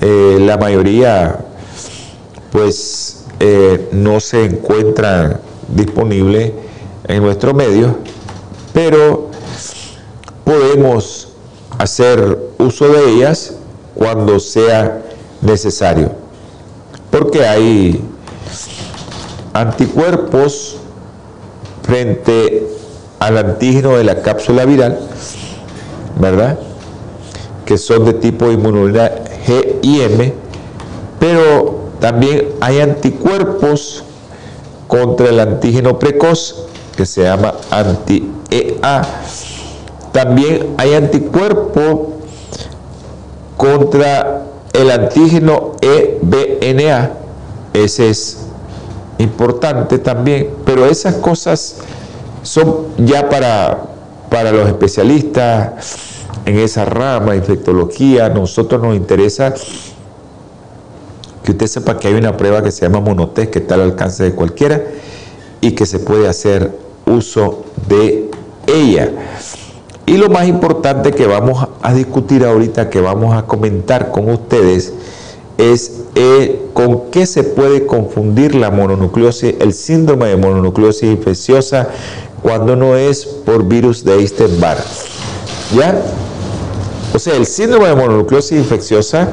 [0.00, 1.38] eh, la mayoría
[2.52, 6.54] pues eh, no se encuentra disponible
[7.06, 7.98] en nuestro medio,
[8.72, 9.28] pero
[10.44, 11.28] podemos
[11.78, 13.54] hacer uso de ellas
[13.94, 15.02] cuando sea
[15.40, 16.12] necesario,
[17.10, 18.02] porque hay
[19.52, 20.76] anticuerpos
[21.82, 22.66] frente
[23.18, 24.98] al antígeno de la cápsula viral,
[26.20, 26.58] ¿verdad?
[27.64, 30.34] Que son de tipo inmunidad G y M,
[31.18, 34.04] pero también hay anticuerpos
[34.86, 39.02] contra el antígeno precoz que se llama anti-EA.
[40.12, 42.14] También hay anticuerpo
[43.56, 44.44] contra
[44.74, 47.12] el antígeno EBNA.
[47.72, 48.38] Ese es
[49.16, 51.76] importante también, pero esas cosas
[52.42, 53.78] son ya para,
[54.28, 56.07] para los especialistas
[56.48, 59.52] en esa rama, infectología, nosotros nos interesa
[61.44, 64.24] que usted sepa que hay una prueba que se llama Monotest, que está al alcance
[64.24, 64.82] de cualquiera
[65.60, 66.72] y que se puede hacer
[67.04, 68.30] uso de
[68.66, 69.10] ella.
[70.06, 74.94] Y lo más importante que vamos a discutir ahorita, que vamos a comentar con ustedes,
[75.58, 81.88] es eh, con qué se puede confundir la mononucleosis, el síndrome de mononucleosis infecciosa
[82.42, 84.78] cuando no es por virus de Epstein-Barr.
[85.76, 86.00] ¿Ya?
[87.14, 89.28] O sea, el síndrome de mononucleosis infecciosa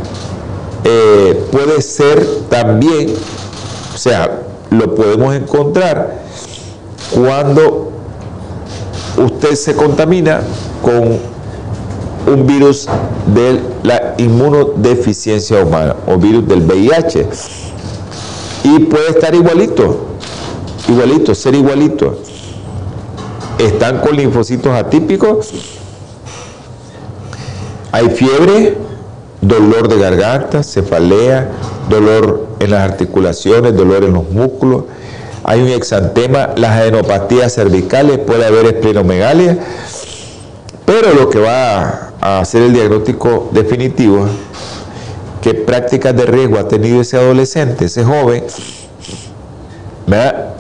[0.84, 3.14] eh, puede ser también,
[3.94, 6.22] o sea, lo podemos encontrar
[7.14, 7.92] cuando
[9.18, 10.42] usted se contamina
[10.82, 11.20] con
[12.28, 12.88] un virus
[13.34, 17.28] de la inmunodeficiencia humana o virus del VIH.
[18.64, 20.06] Y puede estar igualito,
[20.88, 22.18] igualito, ser igualito.
[23.60, 25.52] Están con linfocitos atípicos,
[27.96, 28.76] hay fiebre,
[29.40, 31.50] dolor de garganta, cefalea,
[31.90, 34.84] dolor en las articulaciones, dolor en los músculos,
[35.46, 39.60] hay un exantema, las adenopatías cervicales, puede haber esplenomegalia,
[40.84, 44.28] pero lo que va a hacer el diagnóstico definitivo,
[45.42, 48.44] qué prácticas de riesgo ha tenido ese adolescente, ese joven,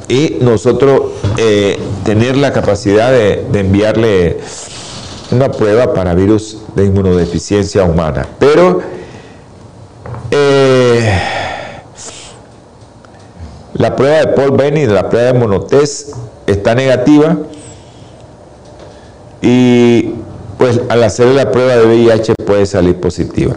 [0.08, 1.02] y nosotros
[1.36, 4.38] eh, tener la capacidad de, enviarle
[5.32, 8.28] una prueba para virus de inmunodeficiencia humana.
[8.40, 8.82] Pero
[10.32, 11.20] eh,
[13.74, 16.14] la prueba de Paul Benny, la prueba de monotest,
[16.48, 17.38] está negativa
[19.42, 20.12] y
[20.58, 23.56] pues al hacer la prueba de VIH puede salir positiva.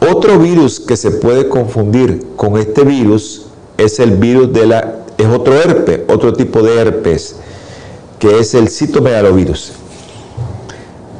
[0.00, 3.46] Otro virus que se puede confundir con este virus
[3.76, 7.36] es el virus de la, es otro herpes, otro tipo de herpes,
[8.18, 9.72] que es el citomegalovirus.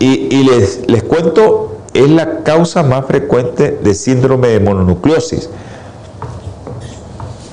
[0.03, 5.51] Y, les, cuento, es la causa más frecuente de síndrome de mononucleosis,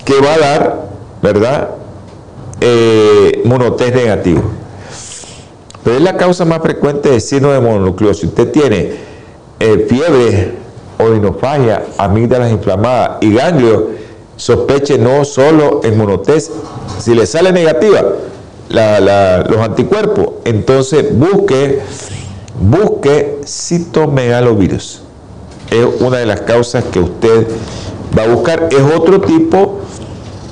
[0.05, 0.89] que va a dar,
[1.21, 1.71] ¿verdad?
[2.61, 4.41] Eh, monotest negativo.
[5.83, 8.29] Pero es la causa más frecuente de síndrome de mononucleosis.
[8.29, 8.93] Usted tiene
[9.59, 10.53] eh, fiebre,
[10.97, 13.89] odinofagia, amígdalas inflamadas y ganglio,
[14.37, 16.51] sospeche no solo en monotest.
[16.99, 18.03] Si le sale negativa
[18.69, 21.81] los anticuerpos, entonces busque,
[22.59, 25.01] busque citomegalovirus.
[25.69, 27.47] Es una de las causas que usted
[28.17, 28.69] va a buscar.
[28.71, 29.81] Es otro tipo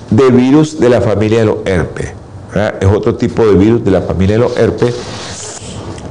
[0.10, 2.12] de virus de la familia de los herpes.
[2.80, 4.96] Es otro tipo de virus de la familia de los herpes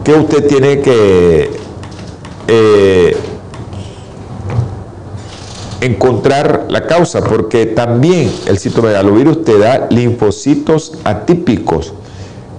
[0.04, 1.50] que usted tiene que
[2.46, 3.16] eh,
[5.80, 11.94] encontrar la causa, porque también el citomegalovirus te da linfocitos atípicos,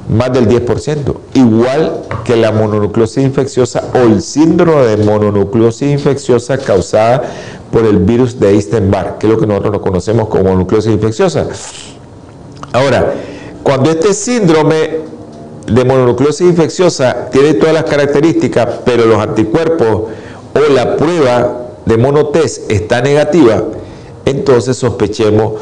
[0.09, 7.23] más del 10%, igual que la mononucleosis infecciosa o el síndrome de mononucleosis infecciosa causada
[7.71, 11.47] por el virus de Epstein-Barr, que es lo que nosotros conocemos como mononucleosis infecciosa.
[12.71, 13.13] Ahora,
[13.63, 14.99] cuando este síndrome
[15.65, 20.03] de mononucleosis infecciosa tiene todas las características, pero los anticuerpos
[20.53, 23.63] o la prueba de monotest está negativa,
[24.25, 25.53] entonces sospechemos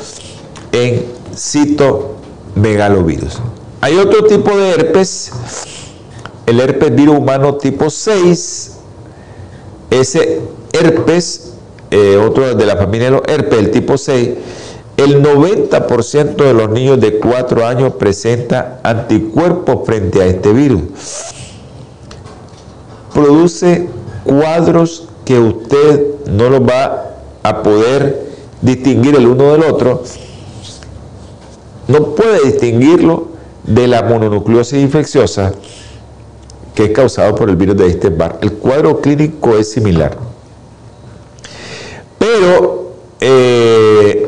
[0.71, 3.39] en citomegalovirus.
[3.83, 5.29] Hay otro tipo de herpes,
[6.45, 8.77] el herpes virus humano tipo 6.
[9.89, 10.39] Ese
[10.71, 11.51] herpes,
[11.91, 14.29] eh, otro de la familia de los herpes, el tipo 6,
[14.95, 20.83] el 90% de los niños de 4 años presenta anticuerpos frente a este virus.
[23.13, 23.89] Produce
[24.23, 28.29] cuadros que usted no los va a poder
[28.61, 30.03] distinguir el uno del otro.
[31.89, 33.32] No puede distinguirlo
[33.63, 35.53] de la mononucleosis infecciosa
[36.75, 38.39] que es causado por el virus de este bar.
[38.41, 40.17] El cuadro clínico es similar.
[42.17, 44.27] Pero eh,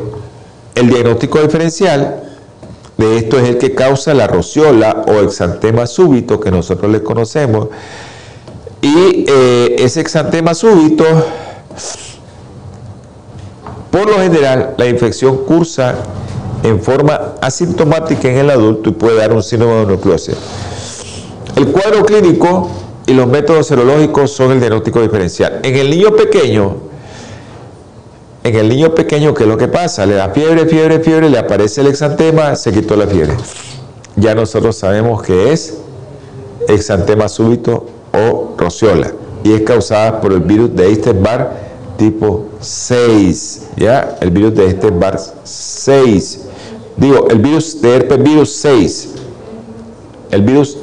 [0.74, 2.22] el diagnóstico diferencial
[2.96, 7.68] de esto es el que causa la rociola o exantema súbito que nosotros le conocemos.
[8.80, 11.04] Y eh, ese exantema súbito,
[13.90, 15.96] por lo general, la infección cursa
[16.66, 20.36] en forma asintomática en el adulto y puede dar un síndrome de nucleosis.
[21.54, 22.68] El cuadro clínico
[23.06, 25.60] y los métodos serológicos son el diagnóstico diferencial.
[25.62, 26.76] En el niño pequeño,
[28.42, 30.04] en el niño pequeño, ¿qué es lo que pasa?
[30.06, 33.34] Le da fiebre, fiebre, fiebre, le aparece el exantema, se quitó la fiebre.
[34.16, 35.78] Ya nosotros sabemos que es
[36.68, 39.12] exantema súbito o rociola
[39.44, 44.16] y es causada por el virus de Epstein-Barr tipo 6, ¿ya?
[44.20, 46.40] El virus de Epstein-Barr 6.
[46.96, 49.08] Digo, el virus de herpes virus 6.
[50.30, 50.78] El virus,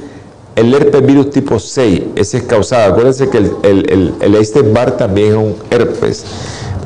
[0.55, 2.91] el herpes virus tipo 6, ese es causado.
[2.91, 6.25] Acuérdense que el, el, el, Epstein-Barr también es un herpes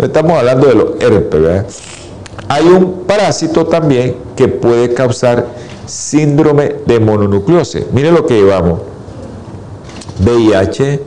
[0.06, 1.82] estamos hablando de los herpes.
[2.48, 5.48] Hay un parásito también que puede causar
[5.86, 7.86] síndrome de mononucleosis.
[7.92, 8.82] Miren lo que llevamos.
[10.24, 11.02] VIH,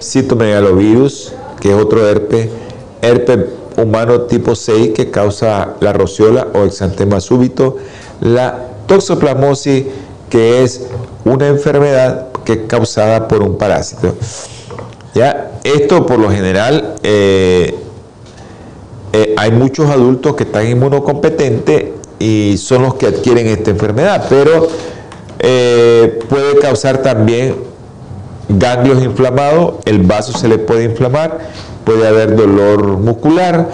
[0.00, 2.48] citomegalovirus, que es otro herpes,
[3.02, 3.38] herpes
[3.82, 7.76] humano tipo 6 que causa la rociola o exantema súbito,
[8.20, 9.84] la toxoplasmosis
[10.28, 10.86] que es
[11.24, 14.14] una enfermedad que es causada por un parásito.
[15.14, 15.52] ¿Ya?
[15.64, 17.74] Esto por lo general eh,
[19.12, 21.84] eh, hay muchos adultos que están inmunocompetentes
[22.18, 24.68] y son los que adquieren esta enfermedad, pero
[25.38, 27.56] eh, puede causar también
[28.48, 31.38] ganglios inflamados, el vaso se le puede inflamar,
[31.84, 33.70] puede haber dolor muscular,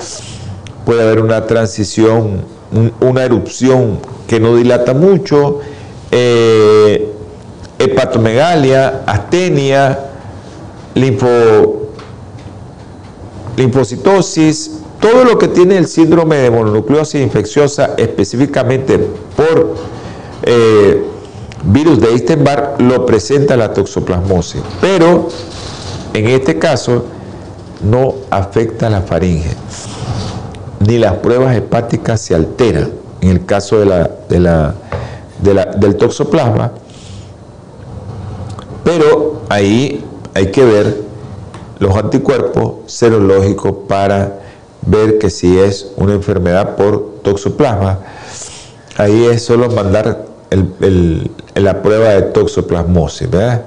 [0.85, 2.45] puede haber una transición,
[3.01, 5.61] una erupción que no dilata mucho,
[6.11, 7.13] eh,
[7.79, 9.99] hepatomegalia, astenia,
[10.95, 11.91] linfo,
[13.57, 18.99] linfocitosis, todo lo que tiene el síndrome de mononucleosis infecciosa específicamente
[19.37, 19.75] por
[20.45, 21.05] eh,
[21.67, 25.29] virus de Eisenberg lo presenta la toxoplasmosis, pero
[26.13, 27.05] en este caso
[27.83, 29.55] no afecta la faringe,
[30.87, 32.91] ni las pruebas hepáticas se alteran.
[33.21, 34.75] En el caso de la,
[35.41, 36.73] del toxoplasma,
[38.85, 40.05] pero ahí
[40.35, 41.03] hay que ver
[41.79, 44.41] los anticuerpos serológicos para
[44.83, 48.01] ver que si es una enfermedad por toxoplasma,
[48.99, 50.27] ahí es solo mandar
[51.55, 53.63] la prueba de toxoplasmosis, ¿verdad?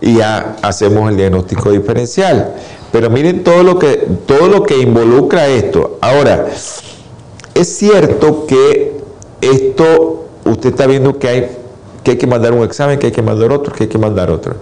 [0.00, 2.54] Y ya hacemos el diagnóstico diferencial.
[2.92, 5.98] Pero miren todo lo que, todo lo que involucra esto.
[6.00, 6.46] Ahora,
[7.54, 9.00] es cierto que
[9.40, 11.50] esto, usted está viendo que hay,
[12.02, 14.30] que hay que mandar un examen, que hay que mandar otro, que hay que mandar
[14.30, 14.54] otro.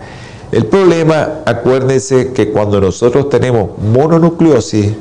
[0.53, 4.93] El problema, acuérdense que cuando nosotros tenemos mononucleosis,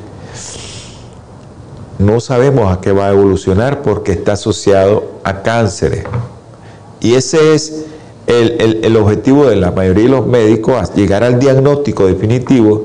[1.98, 6.04] no sabemos a qué va a evolucionar porque está asociado a cánceres.
[7.04, 7.84] Y ese es
[8.26, 12.84] el, objetivo de la mayoría de los médicos, llegar al diagnóstico definitivo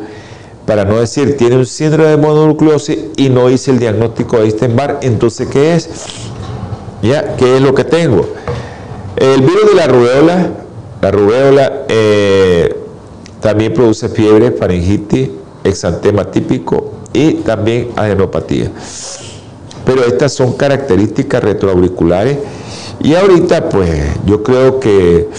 [0.66, 5.00] para no decir tiene un síndrome de mononucleosis y no hice el diagnóstico de Eisenbar,
[5.04, 5.90] entonces ¿qué es?
[7.02, 7.38] ¿Ya?
[7.38, 8.28] ¿Qué es lo que tengo?
[9.16, 10.50] El virus de la rubéola,
[11.02, 12.76] la rubéola eh,
[13.40, 15.30] también produce fiebre, faringitis,
[15.64, 18.70] exantema típico y también adenopatía.
[19.86, 22.38] Pero estas son características retroauriculares
[23.00, 25.30] y ahorita pues yo creo que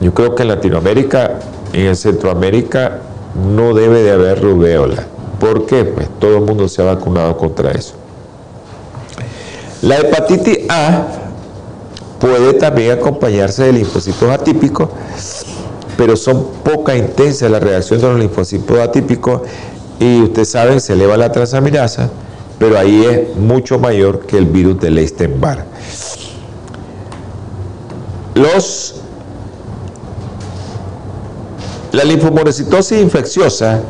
[0.00, 1.38] yo creo que en Latinoamérica
[1.72, 2.98] en Centroamérica
[3.34, 5.06] no debe de haber rubéola.
[5.38, 5.84] ¿Por qué?
[5.84, 7.94] Pues todo el mundo se ha vacunado contra eso.
[9.82, 11.06] La hepatitis A
[12.18, 14.90] puede también acompañarse de linfocitos atípicos,
[15.96, 19.42] pero son poca intensa la reacción de los linfocitos atípicos
[19.98, 22.10] y ustedes saben, se eleva la transaminasa,
[22.58, 25.64] pero ahí es mucho mayor que el virus de Leistenberg.
[28.40, 28.94] Los,
[31.92, 33.80] la linfomonocitosis infecciosa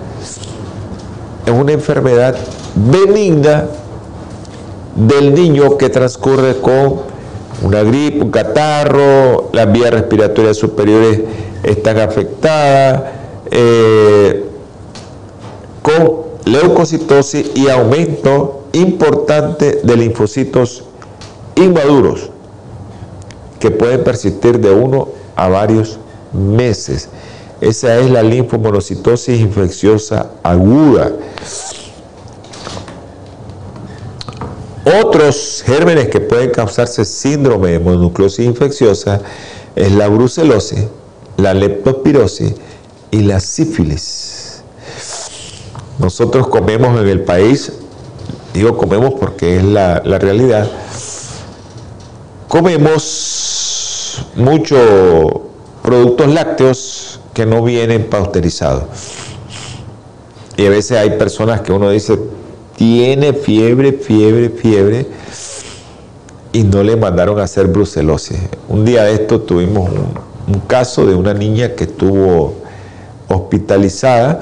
[1.46, 2.36] es una enfermedad
[2.74, 3.66] benigna
[4.96, 7.03] del niño que transcurre con
[7.62, 11.20] una gripe, un catarro, las vías respiratorias superiores
[11.62, 13.03] están afectadas,
[13.53, 14.46] eh,
[15.80, 20.82] con leucocitosis y aumento importante de linfocitos
[21.55, 22.30] inmaduros
[23.61, 26.00] que pueden persistir de uno a varios
[26.32, 27.08] meses.
[27.61, 31.12] Esa es la linfomonocitosis infecciosa aguda.
[35.02, 39.20] Otros gérmenes que pueden causarse síndrome de mononucleosis infecciosa
[39.76, 40.86] es la brucelosis,
[41.36, 42.54] la leptospirosis
[43.11, 44.62] y la sífilis.
[45.98, 47.72] Nosotros comemos en el país,
[48.54, 50.70] digo comemos porque es la realidad,
[52.51, 54.82] comemos muchos
[55.84, 58.82] productos lácteos que no vienen pasteurizados.
[60.57, 62.18] Y a veces hay personas que uno dice,
[62.76, 65.07] tiene fiebre, fiebre, fiebre,
[66.53, 68.40] y no le mandaron a hacer brucelosis.
[68.68, 72.57] Un día de esto tuvimos un, un caso de una niña que estuvo
[73.28, 74.40] hospitalizada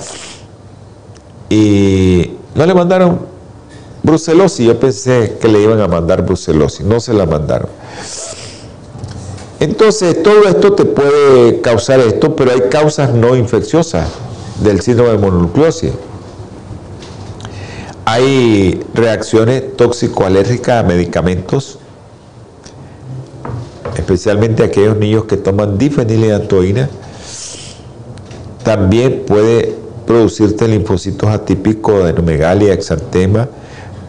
[1.51, 3.21] y no le mandaron
[4.03, 4.67] brucelosis.
[4.67, 7.78] Yo pensé que le iban a mandar brucelosis, no se la mandaron.
[9.61, 14.09] Entonces, todo esto te puede causar esto, pero hay causas no infecciosas
[14.63, 15.93] del síndrome de mononucleosis.
[18.05, 21.79] Hay reacciones tóxico-alérgicas a medicamentos,
[23.97, 26.89] especialmente aquellos niños que toman difenileantoína.
[28.63, 29.75] También puede
[30.07, 33.49] producirte linfocitos atípicos de megalia, exantema,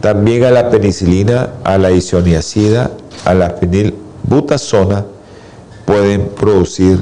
[0.00, 2.90] también a la penicilina, a la isoniazida,
[3.24, 5.04] a la fenil butazona
[5.84, 7.00] pueden producir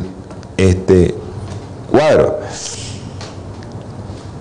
[0.57, 1.14] este
[1.91, 2.39] cuadro.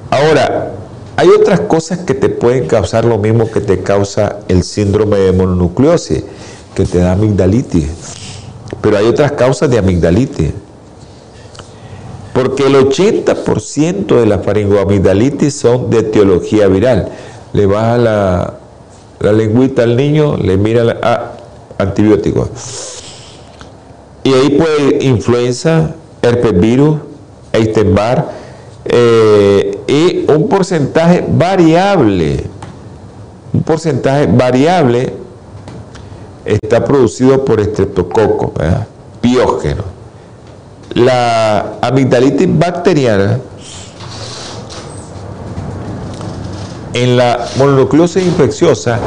[0.10, 0.72] Ahora,
[1.18, 5.32] hay otras cosas que te pueden causar lo mismo que te causa el síndrome de
[5.32, 6.24] mononucleosis,
[6.76, 7.90] que te da amigdalitis.
[8.82, 10.52] Pero hay otras causas de amigdalitis.
[12.34, 17.10] Porque el 80% de la faringoamigdalitis son de etiología viral.
[17.52, 18.54] Le baja la,
[19.20, 21.37] la lengüita al niño, le mira la, ah,
[21.78, 22.50] antibiótico.
[24.24, 27.00] Y ahí puede influenza, herpes virus,
[27.54, 28.26] Epstein-Barr,
[28.86, 32.44] eh, y un porcentaje variable,
[33.54, 35.14] un porcentaje variable
[36.46, 38.54] está producido por estreptococo,
[39.22, 39.84] biógeno.
[40.94, 43.40] La amigdalitis bacteriana
[46.94, 49.00] en la mononucleosis infecciosa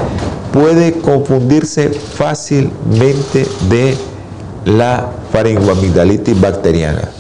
[0.52, 3.96] puede confundirse fácilmente de
[4.64, 7.10] la faringoamigdalitis bacteriana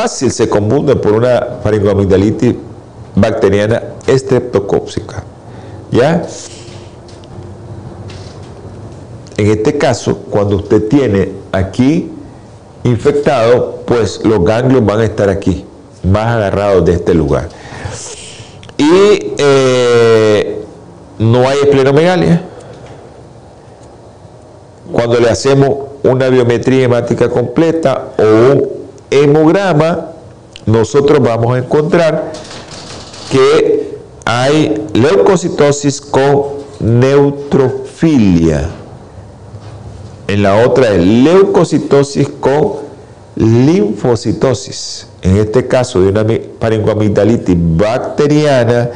[0.00, 2.54] fácil se confunde por una faringoamigdalitis
[3.14, 5.22] bacteriana estreptocóxica.
[5.90, 6.26] ¿Ya?
[9.36, 12.10] En este caso, cuando usted tiene aquí
[12.84, 15.66] infectado, pues los ganglios van a estar aquí,
[16.02, 17.48] más agarrados de este lugar.
[18.78, 20.29] Y eh,
[21.20, 22.42] no hay esplenomegalia.
[24.90, 25.70] Cuando le hacemos
[26.02, 28.68] una biometría hemática completa o un
[29.10, 30.12] hemograma,
[30.64, 32.32] nosotros vamos a encontrar
[33.30, 36.44] que hay leucocitosis con
[36.80, 38.70] neutrofilia.
[40.26, 42.76] En la otra es leucocitosis con
[43.36, 45.06] linfocitosis.
[45.20, 46.26] En este caso de una
[46.58, 48.90] paringoamigdalitis bacteriana,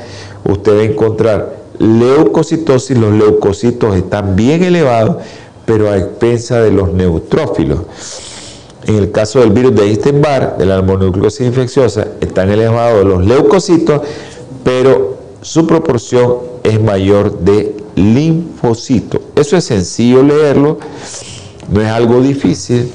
[0.45, 5.17] usted va a encontrar leucocitosis, los leucocitos están bien elevados,
[5.65, 7.81] pero a expensa de los neutrófilos.
[8.87, 14.03] En el caso del virus de Epstein-Barr, de la mononucleosis infecciosa, están elevados los leucocitos,
[14.63, 19.21] pero su proporción es mayor de linfocitos.
[19.37, 20.79] Eso es sencillo leerlo,
[21.71, 22.91] no es algo difícil.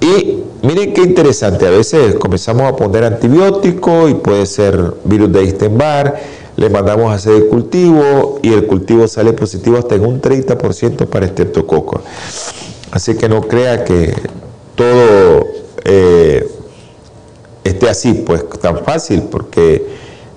[0.00, 5.42] Y miren qué interesante, a veces comenzamos a poner antibióticos y puede ser virus de
[5.42, 6.14] Epstein-Barr,
[6.56, 11.06] le mandamos a hacer el cultivo y el cultivo sale positivo hasta en un 30%
[11.06, 12.00] para estreptococo.
[12.90, 14.14] Así que no crea que
[14.74, 15.46] todo
[15.84, 16.46] eh,
[17.64, 19.84] esté así, pues tan fácil, porque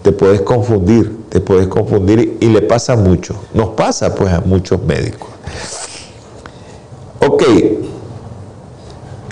[0.01, 3.36] te puedes confundir, te puedes confundir y le pasa mucho.
[3.53, 5.30] Nos pasa pues a muchos médicos.
[7.19, 7.43] Ok,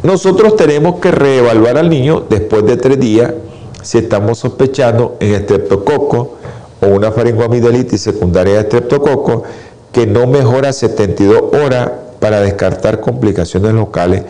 [0.04, 3.34] nosotros tenemos que reevaluar al niño después de tres días
[3.82, 6.38] si estamos sospechando en estreptococo
[6.82, 9.44] o una faringoamidalitis secundaria de estreptococo
[9.92, 14.24] que no mejora 72 horas para descartar complicaciones locales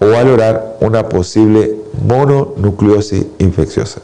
[0.00, 4.00] o valorar una posible mononucleosis infecciosa.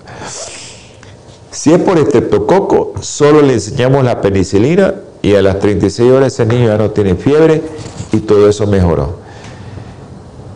[1.51, 6.45] Si es por estreptococo, solo le enseñamos la penicilina y a las 36 horas ese
[6.45, 7.63] niño ya no tiene fiebre
[8.13, 9.26] y todo eso mejoró.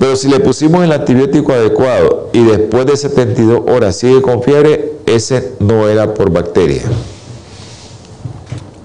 [0.00, 4.94] Pero si le pusimos el antibiótico adecuado y después de 72 horas sigue con fiebre,
[5.04, 6.82] ese no era por bacteria.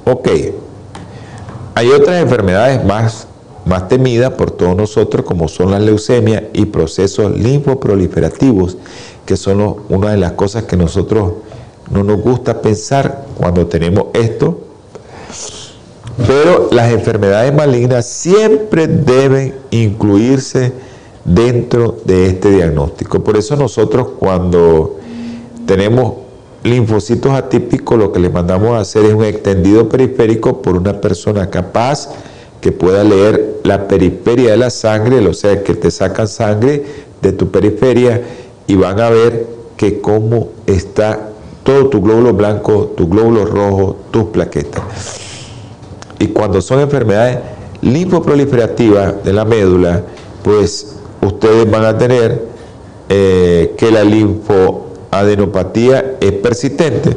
[0.03, 0.27] Ok.
[1.73, 3.27] Hay otras enfermedades más
[3.65, 8.77] más temida por todos nosotros como son las leucemias y procesos linfoproliferativos,
[9.25, 11.33] que son una de las cosas que nosotros
[11.89, 14.59] no nos gusta pensar cuando tenemos esto.
[16.27, 20.71] Pero las enfermedades malignas siempre deben incluirse
[21.25, 23.23] dentro de este diagnóstico.
[23.23, 24.97] Por eso nosotros cuando
[25.65, 26.13] tenemos
[26.63, 31.49] linfocitos atípicos, lo que le mandamos a hacer es un extendido periférico por una persona
[31.49, 32.09] capaz
[32.61, 36.83] que pueda leer la periferia de la sangre, o sea, que te sacan sangre
[37.21, 38.21] de tu periferia
[38.67, 39.47] y van a ver
[39.77, 41.29] que cómo está
[41.63, 44.83] todo tu glóbulo blanco, tu glóbulo rojo, tus plaquetas.
[46.19, 47.39] Y cuando son enfermedades
[47.81, 50.03] linfoproliferativas de la médula,
[50.43, 52.45] pues ustedes van a tener
[53.09, 57.15] eh, que la linfoadenopatía es persistente,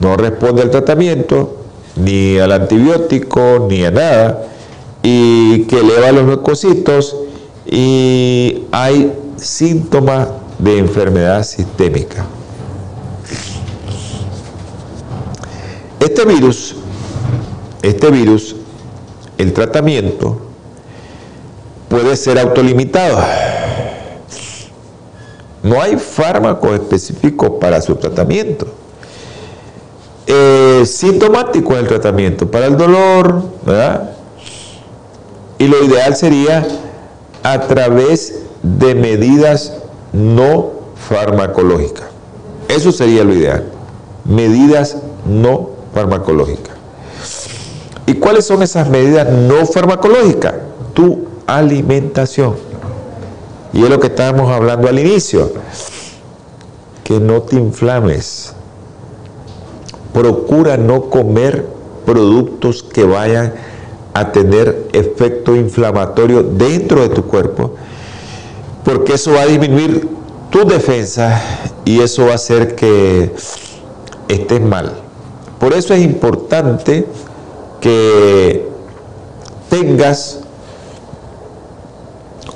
[0.00, 1.56] no responde al tratamiento,
[1.96, 4.46] ni al antibiótico, ni a nada,
[5.02, 7.16] y que eleva los leucocitos
[7.66, 10.28] y hay síntomas
[10.58, 12.24] de enfermedad sistémica.
[16.00, 16.76] Este virus,
[17.82, 18.56] este virus,
[19.38, 20.38] el tratamiento
[21.94, 23.18] puede ser autolimitado.
[25.62, 28.66] No hay fármaco específico para su tratamiento.
[30.26, 34.10] Eh, sintomático es el tratamiento para el dolor, ¿verdad?
[35.56, 36.66] Y lo ideal sería
[37.44, 39.74] a través de medidas
[40.12, 40.72] no
[41.08, 42.06] farmacológicas.
[42.66, 43.66] Eso sería lo ideal.
[44.24, 46.74] Medidas no farmacológicas.
[48.06, 50.54] ¿Y cuáles son esas medidas no farmacológicas?
[50.92, 52.54] Tu alimentación.
[53.72, 55.52] Y es lo que estábamos hablando al inicio.
[57.02, 58.54] Que no te inflames.
[60.12, 61.66] Procura no comer
[62.04, 63.54] productos que vayan
[64.14, 67.74] a tener efecto inflamatorio dentro de tu cuerpo,
[68.84, 70.08] porque eso va a disminuir
[70.50, 71.42] tu defensa
[71.84, 73.34] y eso va a hacer que
[74.28, 74.92] estés mal.
[75.58, 77.06] Por eso es importante
[77.80, 78.68] que
[79.68, 80.43] tengas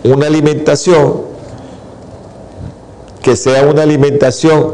[0.05, 1.23] una alimentación
[3.23, 4.73] que sea una alimentación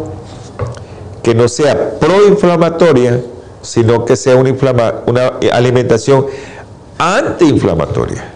[1.22, 3.20] que no sea proinflamatoria,
[3.62, 4.55] sino que sea una,
[5.07, 6.27] una alimentación
[6.99, 8.33] antiinflamatoria.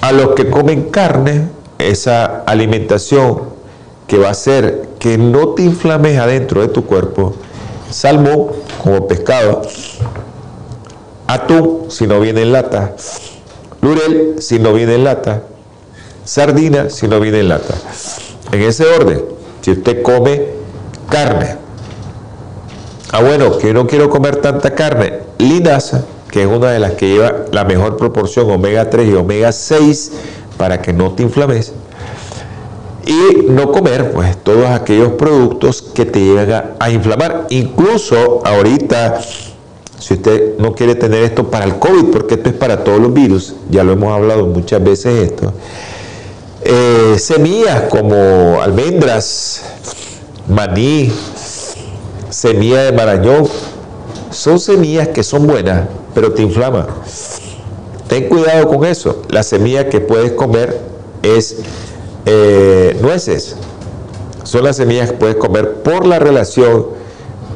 [0.00, 3.42] A los que comen carne, esa alimentación
[4.06, 7.34] que va a hacer que no te inflames adentro de tu cuerpo,
[7.90, 8.48] salmón
[8.82, 9.62] como pescado,
[11.26, 12.96] atún si no viene en lata,
[13.80, 15.42] lurel si no viene en lata,
[16.24, 17.74] sardina si no viene en lata.
[18.52, 19.22] En ese orden,
[19.60, 20.46] si usted come
[21.10, 21.56] carne,
[23.12, 27.08] ah bueno, que no quiero comer tanta carne, linaza, que es una de las que
[27.08, 30.12] lleva la mejor proporción omega 3 y omega 6
[30.56, 31.72] para que no te inflames.
[33.06, 37.46] Y no comer pues todos aquellos productos que te llegan a, inflamar.
[37.50, 39.20] Incluso ahorita,
[39.98, 43.12] si usted no quiere tener esto para el COVID, porque esto es para todos los
[43.12, 45.52] virus, ya lo hemos hablado muchas veces esto,
[46.64, 49.62] eh, semillas como almendras,
[50.48, 51.12] maní,
[52.30, 53.46] semilla de marañón,
[54.30, 56.86] son semillas que son buenas, pero te inflama.
[58.08, 59.22] Ten cuidado con eso.
[59.28, 60.80] La semilla que puedes comer
[61.22, 61.56] es
[62.26, 63.56] eh, nueces.
[64.42, 66.86] Son las semillas que puedes comer por la relación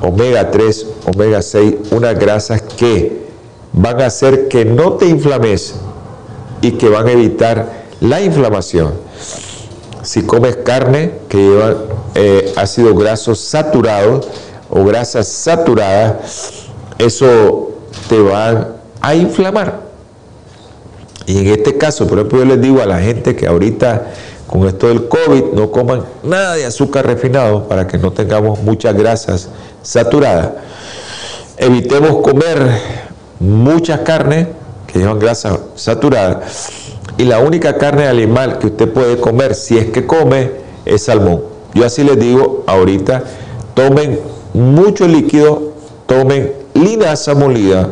[0.00, 3.28] omega 3, omega 6, unas grasas que
[3.72, 5.74] van a hacer que no te inflames
[6.60, 8.94] y que van a evitar la inflamación.
[10.02, 11.74] Si comes carne que lleva
[12.14, 14.28] eh, ácidos grasos saturados
[14.70, 16.68] o grasas saturadas,
[16.98, 17.72] eso
[18.08, 19.80] te va a inflamar.
[21.26, 24.06] Y en este caso, por ejemplo, yo les digo a la gente que ahorita
[24.46, 28.96] con esto del COVID no coman nada de azúcar refinado para que no tengamos muchas
[28.96, 29.50] grasas
[29.82, 30.52] saturadas.
[31.58, 32.80] Evitemos comer
[33.40, 34.48] muchas carnes
[34.86, 36.40] que llevan grasa saturada.
[37.18, 40.52] Y la única carne animal que usted puede comer, si es que come,
[40.84, 41.42] es salmón.
[41.74, 43.24] Yo así les digo ahorita,
[43.74, 44.20] tomen
[44.54, 45.72] mucho líquido,
[46.06, 47.90] tomen linaza molida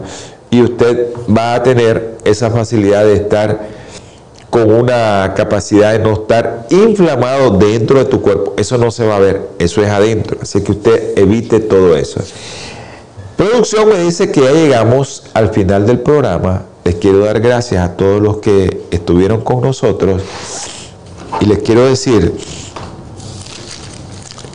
[0.51, 3.69] y usted va a tener esa facilidad de estar
[4.49, 8.55] con una capacidad de no estar inflamado dentro de tu cuerpo.
[8.57, 10.39] Eso no se va a ver, eso es adentro.
[10.41, 12.21] Así que usted evite todo eso.
[13.37, 16.63] Producción me dice que ya llegamos al final del programa.
[16.87, 20.23] Les quiero dar gracias a todos los que estuvieron con nosotros
[21.41, 22.33] y les quiero decir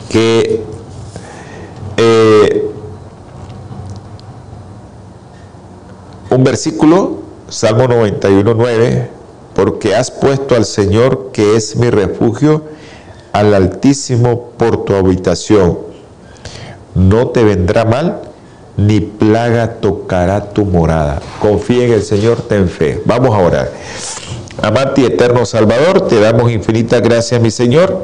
[0.08, 0.62] que
[1.98, 2.70] eh,
[6.30, 7.18] Un versículo,
[7.50, 9.10] Salmo 91, 9,
[9.54, 12.62] porque has puesto al Señor, que es mi refugio,
[13.34, 15.80] al Altísimo por tu habitación.
[16.94, 18.22] No te vendrá mal,
[18.76, 21.20] ni plaga tocará tu morada.
[21.40, 23.02] Confía en el Señor, ten fe.
[23.04, 23.72] Vamos a orar.
[24.62, 28.02] Amante y eterno Salvador, te damos infinitas gracias, mi Señor.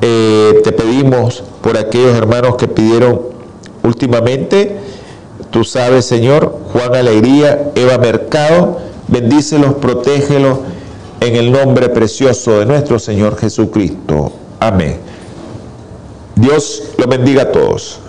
[0.00, 3.20] Eh, te pedimos por aquellos hermanos que pidieron
[3.82, 4.76] últimamente
[5.50, 10.58] Tú sabes, Señor, Juan Alegría, Eva Mercado, bendícelos, protégelos
[11.20, 14.32] en el nombre precioso de nuestro Señor Jesucristo.
[14.60, 14.98] Amén.
[16.36, 18.00] Dios lo bendiga a todos.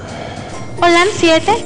[0.81, 1.65] Holan 7,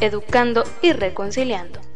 [0.00, 1.89] educando y reconciliando.